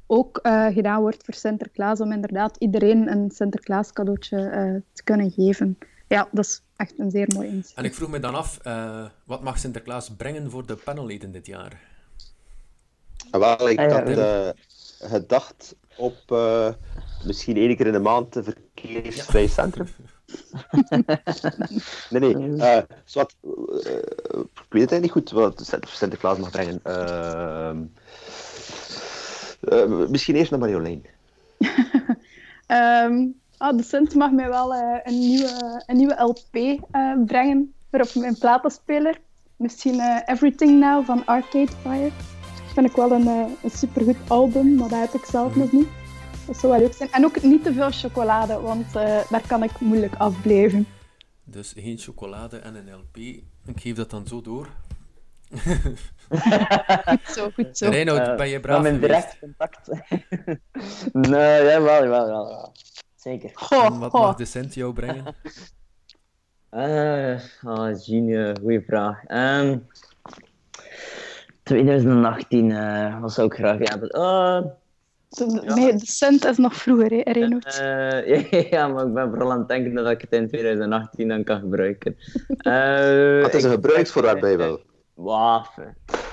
ook 0.06 0.40
uh, 0.42 0.66
gedaan 0.66 1.00
wordt 1.00 1.24
voor 1.24 1.34
Sinterklaas, 1.34 2.00
om 2.00 2.12
inderdaad 2.12 2.56
iedereen 2.56 3.10
een 3.10 3.30
Sinterklaas 3.30 3.92
cadeautje 3.92 4.36
uh, 4.36 4.80
te 4.92 5.04
kunnen 5.04 5.30
geven. 5.30 5.78
Ja, 6.08 6.28
dat 6.30 6.44
is 6.44 6.62
echt 6.76 6.98
een 6.98 7.10
zeer 7.10 7.28
mooi 7.34 7.48
initiatief. 7.48 7.76
En 7.76 7.84
ik 7.84 7.94
vroeg 7.94 8.10
me 8.10 8.20
dan 8.20 8.34
af, 8.34 8.58
uh, 8.66 9.04
wat 9.24 9.42
mag 9.42 9.58
Sinterklaas 9.58 10.10
brengen 10.10 10.50
voor 10.50 10.66
de 10.66 10.76
panelleden 10.76 11.32
dit 11.32 11.46
jaar? 11.46 11.80
Wel, 13.30 13.68
ik 13.68 13.78
had 13.78 14.08
uh, 14.08 14.48
gedacht 14.98 15.76
op 15.96 16.16
uh, 16.32 16.68
misschien 17.24 17.56
één 17.56 17.76
keer 17.76 17.86
in 17.86 17.92
de 17.92 17.98
maand 17.98 18.34
een 18.34 18.44
verkeersvrij 18.44 19.46
centrum. 19.46 19.86
nee, 22.10 22.34
nee. 22.34 22.34
Uh, 22.36 22.78
zwart, 23.04 23.34
ik 24.32 24.66
weet 24.68 24.90
het 24.90 25.00
niet 25.00 25.10
goed 25.10 25.30
wat 25.30 25.74
Sinterklaas 25.86 26.38
mag 26.38 26.50
brengen. 26.50 26.80
Ehm, 26.82 27.76
misschien 30.10 30.34
eerst 30.34 30.50
naar 30.50 30.60
Marjolein. 30.60 31.06
um, 32.66 33.34
de 33.76 33.82
Sint 33.82 34.14
mag 34.14 34.30
mij 34.30 34.48
wel 34.48 34.74
een, 34.74 35.18
nieuwe, 35.18 35.82
een 35.86 35.96
nieuwe 35.96 36.22
LP 36.22 36.80
brengen 37.26 37.74
voor 37.90 38.00
op 38.00 38.14
mijn 38.14 38.38
platenspeler. 38.38 39.20
Misschien 39.56 40.00
Everything 40.24 40.80
Now 40.80 41.04
van 41.04 41.26
Arcade 41.26 41.72
Fire 41.82 42.10
vind 42.74 42.86
ik 42.86 42.96
wel 42.96 43.12
een, 43.12 43.26
een 43.26 43.70
supergoed 43.70 44.16
album, 44.28 44.74
maar 44.74 44.88
dat 44.88 44.98
heb 44.98 45.12
ik 45.12 45.24
zelf 45.24 45.56
nog 45.56 45.72
niet. 45.72 46.01
Dat 46.46 46.56
zou 46.56 46.72
wel 46.72 46.80
leuk 46.80 46.92
zijn. 46.92 47.12
En 47.12 47.24
ook 47.24 47.42
niet 47.42 47.62
te 47.62 47.72
veel 47.72 47.90
chocolade, 47.90 48.60
want 48.60 48.86
uh, 48.86 49.20
daar 49.30 49.46
kan 49.46 49.62
ik 49.62 49.80
moeilijk 49.80 50.14
afblijven. 50.14 50.86
Dus 51.44 51.72
geen 51.76 51.98
chocolade 51.98 52.58
en 52.58 52.74
een 52.74 52.94
LP. 52.94 53.16
Ik 53.64 53.80
geef 53.80 53.96
dat 53.96 54.10
dan 54.10 54.26
zo 54.26 54.40
door. 54.40 54.68
goed 57.06 57.20
zo, 57.36 57.50
goed 57.50 57.78
zo. 57.78 57.90
Reinoud, 57.90 58.28
uh, 58.28 58.36
ben 58.36 58.48
je 58.48 58.60
braaf 58.60 58.82
Met 58.82 59.00
direct 59.00 59.38
contact. 59.38 59.88
nee, 61.12 61.64
ja, 61.64 61.82
wel, 61.82 62.06
wel, 62.06 62.26
wel. 62.26 62.72
Zeker. 63.16 63.50
Goh, 63.54 63.98
wat 63.98 64.12
mag 64.12 64.36
de 64.36 64.44
cent 64.44 64.74
jou 64.74 64.92
brengen? 64.92 65.34
Uh, 66.70 67.40
oh, 67.72 67.88
Genie, 67.98 68.60
goede 68.60 68.82
vraag. 68.86 69.22
Um, 69.28 69.86
2018, 71.62 72.70
uh, 72.70 73.20
wat 73.20 73.32
zou 73.32 73.46
ik 73.46 73.54
graag 73.54 73.78
hebben? 73.78 74.10
Uh, 75.40 75.74
Nee, 75.74 75.94
de 75.94 76.06
cent 76.06 76.44
is 76.44 76.56
nog 76.56 76.74
vroeger, 76.74 77.10
hè, 77.10 77.32
Reinoud? 77.32 77.80
Uh, 77.82 78.50
ja, 78.70 78.88
maar 78.88 79.06
ik 79.06 79.14
ben 79.14 79.28
vooral 79.30 79.52
aan 79.52 79.58
het 79.58 79.68
denken 79.68 79.94
dat 79.94 80.10
ik 80.10 80.20
het 80.20 80.32
in 80.32 80.48
2018 80.48 81.28
dan 81.28 81.44
kan 81.44 81.60
gebruiken. 81.60 82.16
Uh, 82.66 83.42
het 83.42 83.54
is 83.54 83.64
een 83.64 83.70
gebruiksvoorraad 83.70 84.40
bij 84.40 84.56
wel. 84.56 84.80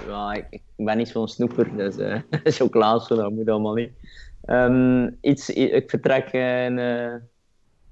Ja, 0.08 0.34
ik, 0.34 0.46
ik, 0.50 0.62
ben 0.76 0.98
niet 0.98 1.08
zo'n 1.08 1.28
snoeper, 1.28 1.76
dus 1.76 1.98
uh, 2.00 2.20
chocolade, 2.44 3.16
dat 3.16 3.32
moet 3.32 3.50
allemaal 3.50 3.74
niet. 3.74 3.92
Um, 4.46 5.18
iets, 5.22 5.50
ik 5.50 5.90
vertrek 5.90 6.32
in, 6.32 6.78
uh, 6.78 7.14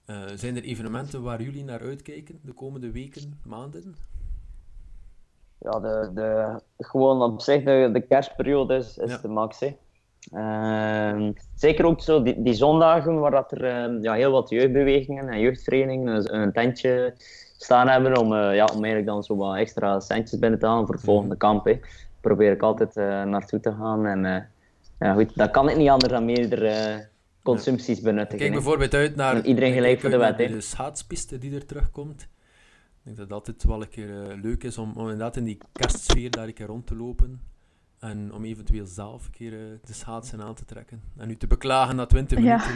Uh, 0.07 0.25
zijn 0.35 0.57
er 0.57 0.63
evenementen 0.63 1.23
waar 1.23 1.43
jullie 1.43 1.65
naar 1.65 1.81
uitkijken 1.81 2.41
de 2.43 2.53
komende 2.53 2.91
weken, 2.91 3.41
maanden? 3.45 3.97
Ja, 5.59 5.81
de, 5.81 6.11
de, 6.15 6.61
gewoon 6.79 7.23
op 7.23 7.41
zich, 7.41 7.65
de, 7.65 7.91
de 7.93 8.01
kerstperiode 8.01 8.77
is, 8.77 8.99
is 8.99 9.11
ja. 9.11 9.19
de 9.19 9.29
max. 9.29 9.61
Hè. 9.61 9.77
Ehm, 10.33 11.33
zeker 11.55 11.85
ook 11.87 12.01
zo 12.01 12.23
die, 12.23 12.43
die 12.43 12.55
zondagen 12.55 13.21
waar 13.21 13.31
dat 13.31 13.53
er 13.53 13.65
ehm, 13.65 14.03
ja, 14.03 14.13
heel 14.13 14.31
wat 14.31 14.49
jeugdbewegingen 14.49 15.29
en 15.29 15.41
jeugdverenigingen 15.41 16.17
een, 16.17 16.41
een 16.41 16.53
tentje 16.53 17.15
staan 17.59 17.89
hebben 17.89 18.19
om, 18.19 18.35
ja, 18.35 18.65
om 18.65 18.85
eigenlijk 18.85 19.07
dan 19.07 19.23
zo 19.23 19.37
wat 19.37 19.57
extra 19.57 20.01
centjes 20.01 20.39
binnen 20.39 20.59
te 20.59 20.67
halen 20.67 20.87
voor 20.87 20.95
het 20.95 21.05
volgende 21.05 21.37
kamp. 21.37 21.65
Hè 21.65 21.79
probeer 22.27 22.53
ik 22.53 22.63
altijd 22.63 22.97
uh, 22.97 23.05
naartoe 23.23 23.61
te 23.61 23.73
gaan. 23.73 24.07
En 24.07 24.25
uh, 24.25 24.37
ja, 24.99 25.15
goed, 25.15 25.37
dat 25.37 25.51
kan 25.51 25.69
ik 25.69 25.77
niet 25.77 25.89
anders 25.89 26.13
dan 26.13 26.25
meerdere 26.25 27.07
consumpties 27.43 28.01
benutten. 28.01 28.39
Kijk 28.39 28.53
bijvoorbeeld 28.53 28.95
uit 28.95 29.17
naar, 29.17 29.45
iedereen 29.45 29.73
gelijk 29.73 30.01
voor 30.01 30.11
de 30.11 30.17
wet. 30.17 30.39
de 30.39 30.61
schaatspiste 30.61 31.39
die 31.39 31.55
er 31.55 31.67
terugkomt. 31.67 32.23
Ik 32.23 33.03
denk 33.03 33.17
dat 33.17 33.29
dat 33.29 33.39
altijd 33.39 33.65
wel 33.65 33.83
een 33.83 33.89
keer 33.89 34.39
leuk 34.43 34.65
is 34.65 34.79
om, 34.79 34.93
om 34.95 35.03
inderdaad 35.03 35.37
in 35.37 35.45
die 35.45 35.59
kerstsfeer 35.73 36.31
daar 36.31 36.47
een 36.47 36.55
keer 36.55 36.67
rond 36.67 36.87
te 36.87 36.97
lopen. 36.97 37.41
En 38.01 38.33
om 38.33 38.45
eventueel 38.45 38.87
zelf 38.87 39.25
een 39.25 39.31
keer 39.31 39.51
de 39.85 39.93
schaatsen 39.93 40.43
aan 40.43 40.55
te 40.55 40.65
trekken. 40.65 41.03
En 41.17 41.31
u 41.31 41.37
te 41.37 41.47
beklagen 41.47 41.97
na 41.97 42.07
20 42.07 42.39
minuten. 42.39 42.71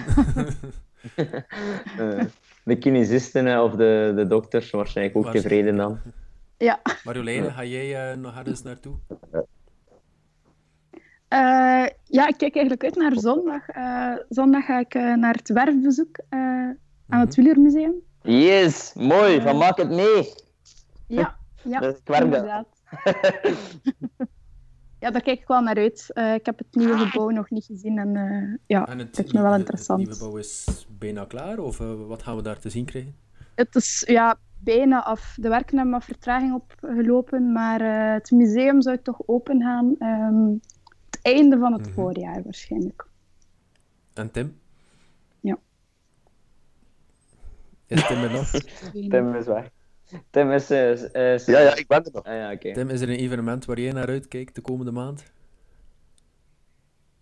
Ja. 1.16 1.44
de 2.64 2.78
kinesisten 2.78 3.62
of 3.62 3.74
de, 3.74 4.12
de 4.16 4.26
dokters 4.26 4.70
waarschijnlijk 4.70 5.16
ook 5.16 5.33
tevreden 5.33 5.76
dan. 5.76 5.98
Ja. 6.59 6.80
Marjoleine, 7.04 7.50
ga 7.50 7.64
jij 7.64 8.12
uh, 8.12 8.16
nog 8.20 8.37
ergens 8.37 8.62
naartoe? 8.62 8.94
Uh, 9.33 9.40
ja, 12.04 12.28
ik 12.28 12.38
kijk 12.38 12.54
eigenlijk 12.54 12.85
uit 12.85 12.96
naar 12.96 13.18
zondag. 13.18 13.76
Uh, 13.76 14.14
zondag 14.28 14.64
ga 14.64 14.78
ik 14.78 14.94
naar 14.94 15.35
het 15.35 15.48
werfbezoek 15.48 16.20
aan 16.28 17.20
het 17.20 17.35
Wielermuseum. 17.35 17.94
Yes, 18.22 18.92
mooi. 18.94 19.40
Van 19.40 19.56
maak 19.56 19.76
het 19.76 19.90
mee. 19.90 20.35
Ja, 21.06 21.37
ja 21.62 21.94
inderdaad. 22.22 22.66
ja, 25.00 25.10
daar 25.10 25.22
kijk 25.22 25.40
ik 25.40 25.46
wel 25.46 25.60
naar 25.60 25.76
uit. 25.76 26.10
Uh, 26.14 26.34
ik 26.34 26.46
heb 26.46 26.58
het 26.58 26.66
nieuwe 26.70 26.98
gebouw 26.98 27.28
nog 27.28 27.50
niet 27.50 27.64
gezien 27.64 27.98
en 27.98 28.14
uh, 28.14 28.56
ja, 28.66 28.88
en 28.88 28.98
het 28.98 29.16
lijkt 29.16 29.32
me 29.32 29.42
wel 29.42 29.54
interessant. 29.54 30.00
Het 30.00 30.08
nieuwe 30.08 30.24
gebouw 30.24 30.38
is 30.38 30.86
bijna 30.98 31.24
klaar 31.24 31.58
of 31.58 31.80
uh, 31.80 32.06
wat 32.06 32.22
gaan 32.22 32.36
we 32.36 32.42
daar 32.42 32.58
te 32.58 32.70
zien 32.70 32.84
krijgen? 32.84 33.14
Het 33.54 33.74
is 33.74 34.04
ja, 34.06 34.38
bijna 34.58 35.04
af. 35.04 35.36
De 35.40 35.48
werken 35.48 35.76
hebben 35.76 35.94
wat 35.94 36.04
vertraging 36.04 36.54
opgelopen, 36.54 37.52
maar 37.52 38.12
het 38.12 38.30
museum 38.30 38.82
zou 38.82 38.98
toch 39.02 39.20
open 39.26 39.60
gaan 39.60 39.96
um, 39.98 40.60
het 41.10 41.18
einde 41.22 41.58
van 41.58 41.72
het 41.72 41.80
mm 41.80 41.86
-hmm. 41.86 41.94
voorjaar 41.94 42.42
waarschijnlijk. 42.42 43.06
En 44.14 44.30
Tim? 44.30 44.58
Ja. 45.40 45.58
Is 47.86 48.06
Tim 48.06 48.22
er 48.22 48.30
nog? 48.30 48.50
Tim 49.10 49.34
is 49.34 49.46
weg. 49.46 49.70
Tim 50.31 50.51
is... 50.51 50.70
Uh, 50.70 51.38
ja, 51.38 51.61
ja, 51.61 51.75
ik 51.75 51.87
ben 51.87 52.05
er 52.05 52.11
nog. 52.12 52.25
Ah, 52.25 52.35
ja, 52.35 52.53
okay. 52.53 52.73
Tim, 52.73 52.88
is 52.88 53.01
er 53.01 53.09
een 53.09 53.18
evenement 53.18 53.64
waar 53.64 53.81
jij 53.81 53.92
naar 53.92 54.09
uitkijkt 54.09 54.55
de 54.55 54.61
komende 54.61 54.92
maand? 54.92 55.23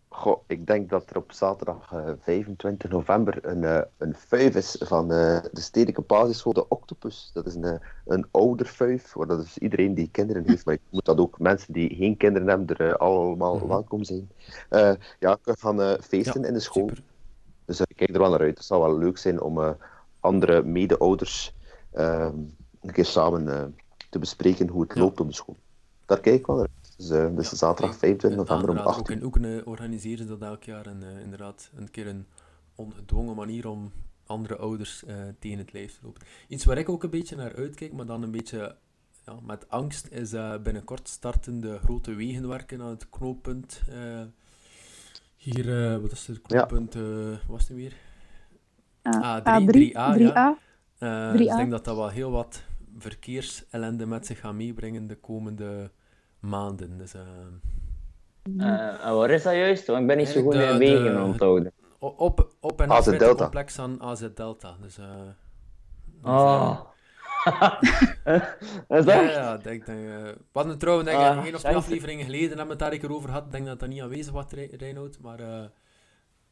Goh, 0.08 0.42
ik 0.46 0.66
denk 0.66 0.90
dat 0.90 1.10
er 1.10 1.16
op 1.16 1.32
zaterdag 1.32 1.92
uh, 1.92 2.10
25 2.20 2.90
november 2.90 3.38
een, 3.46 3.62
uh, 3.62 3.80
een 3.98 4.14
fuif 4.14 4.54
is 4.54 4.76
van 4.78 5.04
uh, 5.12 5.42
de 5.52 5.60
stedelijke 5.60 6.00
basisschool 6.00 6.52
De 6.52 6.68
Octopus. 6.68 7.30
Dat 7.34 7.46
is 7.46 7.54
een, 7.54 7.80
een 8.06 8.26
ouderfuif, 8.30 9.12
waar 9.12 9.26
dat 9.26 9.40
dus 9.40 9.58
iedereen 9.58 9.94
die 9.94 10.08
kinderen 10.10 10.42
heeft, 10.46 10.64
maar 10.64 10.74
ik 10.74 10.80
moet 10.90 11.04
dat 11.04 11.18
ook 11.18 11.38
mensen 11.38 11.72
die 11.72 11.94
geen 11.94 12.16
kinderen 12.16 12.48
hebben 12.48 12.76
er 12.76 12.96
allemaal 12.96 13.54
mm 13.54 13.60
-hmm. 13.60 13.68
welkom 13.68 14.04
zijn. 14.04 14.30
ja, 15.18 15.38
ik 15.44 15.58
gaan 15.58 15.98
feesten 16.02 16.42
ja, 16.42 16.48
in 16.48 16.54
de 16.54 16.60
school. 16.60 16.88
Super. 16.88 17.02
Dus 17.64 17.80
ik 17.80 17.96
kijk 17.96 18.10
er 18.10 18.18
wel 18.18 18.30
naar 18.30 18.40
uit. 18.40 18.56
Het 18.56 18.66
zal 18.66 18.80
wel 18.80 18.98
leuk 18.98 19.18
zijn 19.18 19.40
om 19.40 19.76
andere 20.20 20.62
mede-ouders 20.62 21.54
ehm, 21.92 22.34
een 22.80 22.92
keer 22.92 23.04
samen 23.04 23.46
uh, 23.46 23.64
te 24.10 24.18
bespreken 24.18 24.68
hoe 24.68 24.82
het 24.82 24.94
ja. 24.94 25.00
loopt 25.00 25.20
op 25.20 25.26
de 25.26 25.34
school. 25.34 25.56
Daar 26.06 26.20
kijk 26.20 26.38
ik 26.38 26.46
wel 26.46 26.56
naar 26.56 26.68
Dus, 26.96 27.10
uh, 27.10 27.36
dus 27.36 27.50
ja, 27.50 27.56
zaterdag 27.56 27.96
25 27.96 28.38
november 28.38 28.70
om 28.70 28.76
8 28.76 28.96
uur. 28.96 29.00
Ook 29.00 29.10
in 29.10 29.24
Oeken 29.24 29.66
organiseren 29.66 30.26
ze 30.26 30.38
dat 30.38 30.48
elk 30.48 30.62
jaar 30.62 30.86
en 30.86 31.02
uh, 31.02 31.20
inderdaad 31.20 31.70
een 31.74 31.90
keer 31.90 32.06
een 32.06 32.26
ongedwongen 32.74 33.36
manier 33.36 33.68
om 33.68 33.92
andere 34.26 34.56
ouders 34.56 35.04
tegen 35.38 35.58
het 35.58 35.72
lijf 35.72 35.92
te 35.92 35.98
lopen. 36.02 36.22
Iets 36.48 36.64
waar 36.64 36.78
ik 36.78 36.88
ook 36.88 37.02
een 37.02 37.10
beetje 37.10 37.36
naar 37.36 37.54
uitkijk, 37.54 37.92
maar 37.92 38.06
dan 38.06 38.22
een 38.22 38.30
beetje 38.30 38.76
ja, 39.26 39.34
met 39.42 39.68
angst, 39.68 40.06
is 40.10 40.30
binnenkort 40.62 41.08
starten 41.08 41.60
de 41.60 41.78
grote 41.78 42.14
wegenwerken 42.14 42.80
aan 42.80 42.90
het 42.90 43.08
knooppunt. 43.10 43.82
hier, 45.36 46.00
wat 46.00 46.12
is 46.12 46.26
het 46.26 46.42
knooppunt, 46.42 46.94
ja. 46.94 47.00
wat 47.30 47.40
was 47.46 47.68
het 47.68 47.76
weer? 47.76 47.96
A3, 49.16 49.42
3A, 49.42 50.16
3A. 50.16 50.18
Ja. 50.18 50.58
Uh, 50.98 51.32
dus 51.32 51.40
ik 51.40 51.56
denk 51.56 51.70
dat 51.70 51.84
dat 51.84 51.96
wel 51.96 52.08
heel 52.08 52.30
wat 52.30 52.62
verkeersellende 52.98 54.06
met 54.06 54.26
zich 54.26 54.40
gaat 54.40 54.54
meebrengen 54.54 55.06
de 55.06 55.16
komende 55.16 55.90
maanden. 56.40 56.98
Dus, 56.98 57.14
uh... 57.14 57.20
Uh, 58.56 59.16
waar 59.16 59.30
is 59.30 59.42
dat 59.42 59.54
juist? 59.54 59.86
Want 59.86 60.00
ik 60.00 60.06
ben 60.06 60.16
niet 60.16 60.28
zo 60.28 60.42
goed 60.42 60.54
in 60.54 60.78
wegen 60.78 61.22
onthouden. 61.22 61.72
Op, 61.98 62.48
op 62.60 62.80
en 62.80 62.88
af 62.88 63.16
complex 63.36 63.78
aan 63.78 64.02
AZ 64.02 64.28
Delta. 64.34 64.76
Dus, 64.80 64.98
oh. 66.22 66.80
is 68.98 69.04
dat? 69.04 69.06
Ja, 69.06 69.22
ja 69.22 69.56
denk, 69.56 69.86
denk, 69.86 69.98
uh, 69.98 70.22
we 70.22 70.36
hadden 70.52 70.78
trouwens 70.78 71.08
denk, 71.08 71.20
uh, 71.20 71.44
één 71.44 71.54
of 71.54 71.60
twee 71.60 71.76
afleveringen 71.76 72.24
geleden 72.24 72.48
hebben 72.48 72.66
we 72.66 72.70
het 72.70 72.78
daar 72.78 72.92
een 72.92 72.98
keer 72.98 73.12
over 73.12 73.28
gehad. 73.28 73.44
Ik 73.44 73.52
denk 73.52 73.66
dat 73.66 73.80
dat 73.80 73.88
niet 73.88 74.02
aanwezig 74.02 74.32
was, 74.32 74.44
Reinoud. 74.70 75.18
Maar 75.20 75.40
uh, 75.40 75.64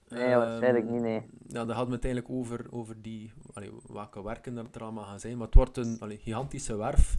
Nee, 0.09 0.35
waarschijnlijk 0.35 0.87
um, 0.87 0.93
niet, 0.93 1.03
nee. 1.03 1.23
Ja, 1.47 1.65
dat 1.65 1.77
hadden 1.77 1.89
we 1.89 1.95
het 1.95 2.05
eigenlijk 2.05 2.35
over, 2.35 2.67
over 2.71 3.03
die, 3.03 3.33
allee, 3.53 3.71
welke 3.87 4.23
werken 4.23 4.57
er 4.57 4.83
allemaal 4.83 5.05
gaan 5.05 5.21
zijn. 5.21 5.37
Maar 5.37 5.47
het 5.47 5.55
wordt 5.55 5.77
een 5.77 5.97
allee, 6.01 6.19
gigantische 6.19 6.77
werf. 6.77 7.17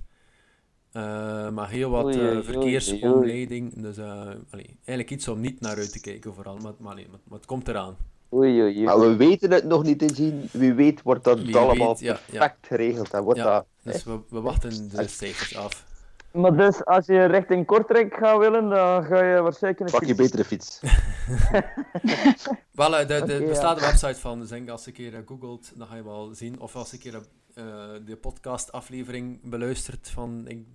Uh, 0.94 1.50
maar 1.50 1.70
heel 1.70 1.90
wat 1.90 2.16
uh, 2.16 2.42
verkeersomleiding. 2.42 3.82
Dus 3.82 3.98
uh, 3.98 4.22
allee, 4.50 4.80
eigenlijk 4.86 5.12
iets 5.12 5.28
om 5.28 5.40
niet 5.40 5.62
naar 5.62 5.78
uit 5.78 5.92
te 5.92 6.00
kijken 6.00 6.34
vooral. 6.34 6.58
Maar, 6.58 6.74
maar, 6.78 6.92
allee, 6.92 7.08
maar, 7.10 7.20
maar 7.24 7.38
het 7.38 7.48
komt 7.48 7.68
eraan. 7.68 7.96
Oei, 8.34 8.62
oei, 8.62 8.76
oei. 8.76 8.84
Maar 8.84 9.00
we 9.00 9.16
weten 9.16 9.52
het 9.52 9.64
nog 9.64 9.84
niet 9.84 10.00
te 10.00 10.16
zien. 10.16 10.50
Wie 10.52 10.74
weet 10.74 11.02
wordt 11.02 11.24
dat 11.24 11.42
Wie 11.42 11.58
allemaal 11.58 11.88
weet, 11.88 12.00
ja, 12.00 12.14
perfect 12.14 12.58
ja. 12.62 12.68
geregeld. 12.68 13.14
En 13.14 13.24
wordt 13.24 13.40
ja, 13.40 13.46
dat, 13.46 13.66
dus 13.84 14.04
we, 14.04 14.20
we 14.30 14.40
wachten 14.40 14.90
de 14.90 15.08
cijfers 15.08 15.58
af. 15.58 15.86
Maar 16.38 16.58
dus, 16.58 16.86
als 16.86 17.06
je 17.06 17.26
richting 17.26 17.66
Kortrijk 17.66 18.14
gaat 18.14 18.38
willen, 18.38 18.70
dan 18.70 19.04
ga 19.04 19.24
je 19.24 19.42
waarschijnlijk 19.42 19.84
een 19.84 20.00
Pak 20.00 20.08
je 20.08 20.16
betere 20.16 20.46
fiets. 20.46 20.82
wel, 22.72 22.92
de, 22.92 23.06
de, 23.06 23.24
okay, 23.24 23.46
bestaat 23.48 23.78
een 23.78 23.84
website 23.84 24.20
van, 24.20 24.46
denk 24.46 24.70
als 24.70 24.84
je 24.84 24.88
een 24.88 24.96
keer 24.96 25.24
googelt, 25.26 25.72
dan 25.76 25.88
ga 25.88 25.96
je 25.96 26.04
wel 26.04 26.34
zien. 26.34 26.60
Of 26.60 26.76
als 26.76 26.92
je 26.92 26.96
een 26.96 27.02
keer 27.02 27.14
uh, 27.14 28.06
de 28.06 28.16
podcast-aflevering 28.16 29.40
beluistert 29.50 30.10
van... 30.10 30.48
Ik, 30.48 30.66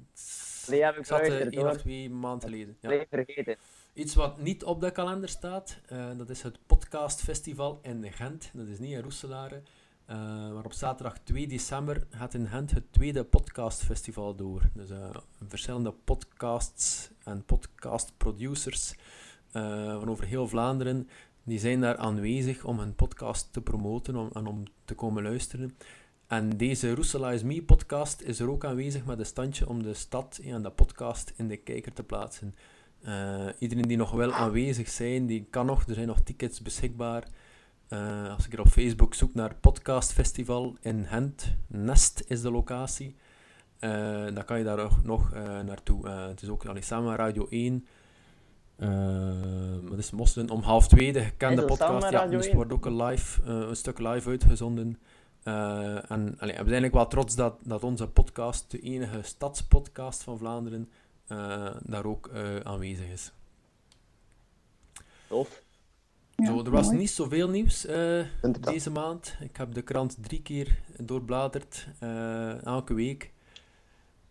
nee, 0.66 0.85
heb 0.85 0.96
ik 0.96 1.07
zat 1.07 1.20
er 1.20 1.53
één 1.53 1.70
of 1.70 1.77
twee 1.77 2.11
maanden 2.11 2.48
geleden. 2.48 2.77
Ja. 2.81 2.88
Nee, 2.88 3.07
vergeten. 3.11 3.57
Iets 3.92 4.14
wat 4.14 4.38
niet 4.38 4.64
op 4.64 4.81
de 4.81 4.90
kalender 4.90 5.29
staat, 5.29 5.81
uh, 5.92 6.07
dat 6.16 6.31
is 6.31 6.42
het 6.42 6.59
podcastfestival 6.66 7.79
in 7.83 8.12
Gent. 8.12 8.51
Dat 8.53 8.66
is 8.66 8.79
niet 8.79 8.92
in 8.92 9.03
Roeselare. 9.03 9.62
Uh, 10.11 10.17
maar 10.53 10.65
op 10.65 10.73
zaterdag 10.73 11.19
2 11.19 11.47
december 11.49 12.07
gaat 12.11 12.35
in 12.35 12.47
Gent 12.47 12.71
het 12.71 12.93
tweede 12.93 13.25
podcastfestival 13.25 14.35
door. 14.35 14.62
Dus 14.75 14.91
uh, 14.91 15.11
verschillende 15.49 15.93
podcasts 16.05 17.11
en 17.25 17.45
podcastproducers 17.45 18.95
uh, 19.53 19.99
van 19.99 20.09
over 20.09 20.25
heel 20.25 20.49
Vlaanderen, 20.49 21.09
die 21.43 21.59
zijn 21.59 21.81
daar 21.81 21.97
aanwezig 21.97 22.65
om 22.65 22.79
hun 22.79 22.95
podcast 22.95 23.53
te 23.53 23.61
promoten 23.61 24.17
om, 24.17 24.31
en 24.33 24.47
om 24.47 24.62
te 24.85 24.95
komen 24.95 25.23
luisteren. 25.23 25.77
En 26.27 26.57
deze 26.57 26.95
Roeselize 26.95 27.47
Me 27.47 27.62
podcast 27.62 28.21
is 28.21 28.41
er 28.41 28.51
ook 28.51 28.65
aanwezig 28.65 29.05
met 29.05 29.19
een 29.19 29.27
standje 29.27 29.69
om 29.69 29.83
de 29.83 29.95
stad 29.95 30.41
en 30.45 30.62
de 30.62 30.71
podcast 30.71 31.33
in 31.37 31.49
de 31.49 31.57
kijker 31.57 31.93
te 31.93 32.03
plaatsen. 32.03 32.55
iedereen 33.59 33.88
die 33.88 33.97
nog 33.97 34.11
wel 34.11 34.33
aanwezig 34.33 34.88
zijn, 34.88 35.27
die 35.27 35.47
kan 35.51 35.67
nog, 35.67 35.87
er 35.87 35.95
zijn 35.95 36.07
nog 36.07 36.21
tickets 36.21 36.61
beschikbaar. 36.61 37.29
Uh, 37.93 38.35
als 38.35 38.47
ik 38.47 38.53
er 38.53 38.61
op 38.61 38.69
Facebook 38.69 39.15
zoek 39.15 39.35
naar 39.35 39.55
Podcast 39.55 40.13
Festival 40.13 40.77
in 40.81 41.07
Gent, 41.07 41.55
Nest 41.67 42.25
is 42.27 42.41
de 42.41 42.51
locatie, 42.51 43.17
uh, 43.81 44.35
dan 44.35 44.45
kan 44.45 44.59
je 44.59 44.65
daar 44.65 44.77
nog, 44.77 45.03
nog 45.05 45.35
uh, 45.35 45.61
naartoe. 45.61 46.09
het 46.09 46.43
is 46.43 46.49
ook 46.49 46.67
allee, 46.67 46.83
samen 46.83 47.17
Radio 47.17 47.47
1. 47.49 47.87
dat 49.89 49.99
is 49.99 50.11
Mosselen 50.11 50.51
om 50.51 50.63
half 50.63 50.89
twee, 50.89 51.13
de 51.13 51.23
gekende 51.23 51.65
podcast. 51.65 52.11
Ja, 52.11 52.27
dus 52.27 52.47
er 52.47 52.55
wordt 52.55 52.73
ook 52.73 52.87
een, 52.87 53.03
live, 53.03 53.43
een 53.43 53.77
stuk 53.77 53.99
live 53.99 54.29
uitgezonden. 54.29 54.99
en 55.43 56.05
allee, 56.09 56.37
we 56.39 56.39
zijn 56.39 56.57
eigenlijk 56.57 56.95
wel 56.95 57.09
trots 57.09 57.35
dat, 57.35 57.55
dat 57.63 57.85
onze 57.85 58.09
podcast, 58.09 58.71
de 58.71 58.81
enige 58.81 59.23
stadspodcast 59.23 60.23
van 60.23 60.39
Vlaanderen, 60.39 60.89
daar 61.83 62.05
ook 62.05 62.31
aanwezig 62.63 63.07
is. 63.07 63.33
Tof. 65.29 65.63
Zo, 66.47 66.65
er 66.65 66.71
was 66.71 66.87
mooi. 66.87 66.99
niet 66.99 67.11
zoveel 67.11 67.49
nieuws 67.49 67.87
uh, 67.87 68.25
deze 68.61 68.91
maand. 68.91 69.37
Ik 69.41 69.57
heb 69.57 69.75
de 69.75 69.83
krant 69.83 70.17
drie 70.21 70.43
keer 70.43 70.79
doorbladerd, 70.99 71.87
uh, 72.03 72.65
elke 72.65 72.95
week. 72.95 73.31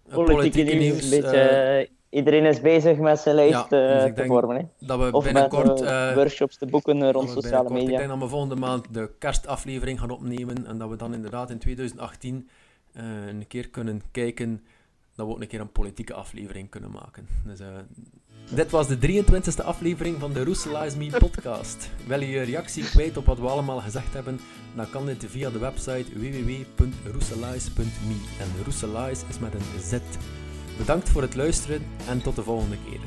Uh, 0.09 0.13
politieke, 0.13 0.71
nieuws. 0.71 0.81
nieuws 0.81 1.09
beetje, 1.09 1.89
iedereen 2.09 2.45
is 2.45 2.61
bezig 2.61 2.97
met 2.97 3.19
zijn 3.19 3.35
lijst 3.35 3.51
ja, 3.51 3.67
dus 3.67 4.15
te 4.15 4.25
vormen. 4.25 4.55
Hè? 4.55 4.87
Dat 4.87 4.99
we 4.99 5.11
of 5.11 5.23
binnenkort 5.23 5.81
met, 5.81 6.13
workshops 6.13 6.57
te 6.57 6.65
boeken 6.65 7.11
rond 7.11 7.29
sociale 7.29 7.69
media. 7.69 7.89
Ik 7.89 7.97
denk 7.97 8.09
dat 8.09 8.19
we 8.19 8.27
volgende 8.27 8.55
maand 8.55 8.93
de 8.93 9.11
kerstaflevering 9.19 9.99
gaan 9.99 10.09
opnemen 10.09 10.67
en 10.67 10.77
dat 10.77 10.89
we 10.89 10.95
dan 10.95 11.13
inderdaad 11.13 11.49
in 11.49 11.59
2018 11.59 12.49
een 13.27 13.47
keer 13.47 13.69
kunnen 13.69 14.01
kijken 14.11 14.63
dat 15.15 15.27
we 15.27 15.33
ook 15.33 15.41
een 15.41 15.47
keer 15.47 15.59
een 15.59 15.71
politieke 15.71 16.13
aflevering 16.13 16.69
kunnen 16.69 16.91
maken. 16.91 17.27
Dus 17.45 17.59
dit 18.53 18.71
was 18.71 18.87
de 18.87 18.97
23e 18.97 19.63
aflevering 19.63 20.19
van 20.19 20.33
de 20.33 20.43
Roeselize 20.43 20.97
Me 20.97 21.17
podcast. 21.17 21.89
Wil 22.07 22.21
je 22.21 22.27
je 22.27 22.41
reactie 22.41 22.83
kwijt 22.83 23.17
op 23.17 23.25
wat 23.25 23.39
we 23.39 23.47
allemaal 23.47 23.81
gezegd 23.81 24.13
hebben, 24.13 24.39
dan 24.75 24.89
kan 24.89 25.05
dit 25.05 25.25
via 25.27 25.49
de 25.49 25.59
website 25.59 26.19
www.roeselize.me. 26.19 28.15
En 28.39 28.63
Roeselize 28.63 29.25
is 29.29 29.39
met 29.39 29.53
een 29.53 29.81
Z. 29.81 29.97
Bedankt 30.77 31.09
voor 31.09 31.21
het 31.21 31.35
luisteren 31.35 31.81
en 32.07 32.21
tot 32.21 32.35
de 32.35 32.43
volgende 32.43 32.77
keer. 32.89 32.99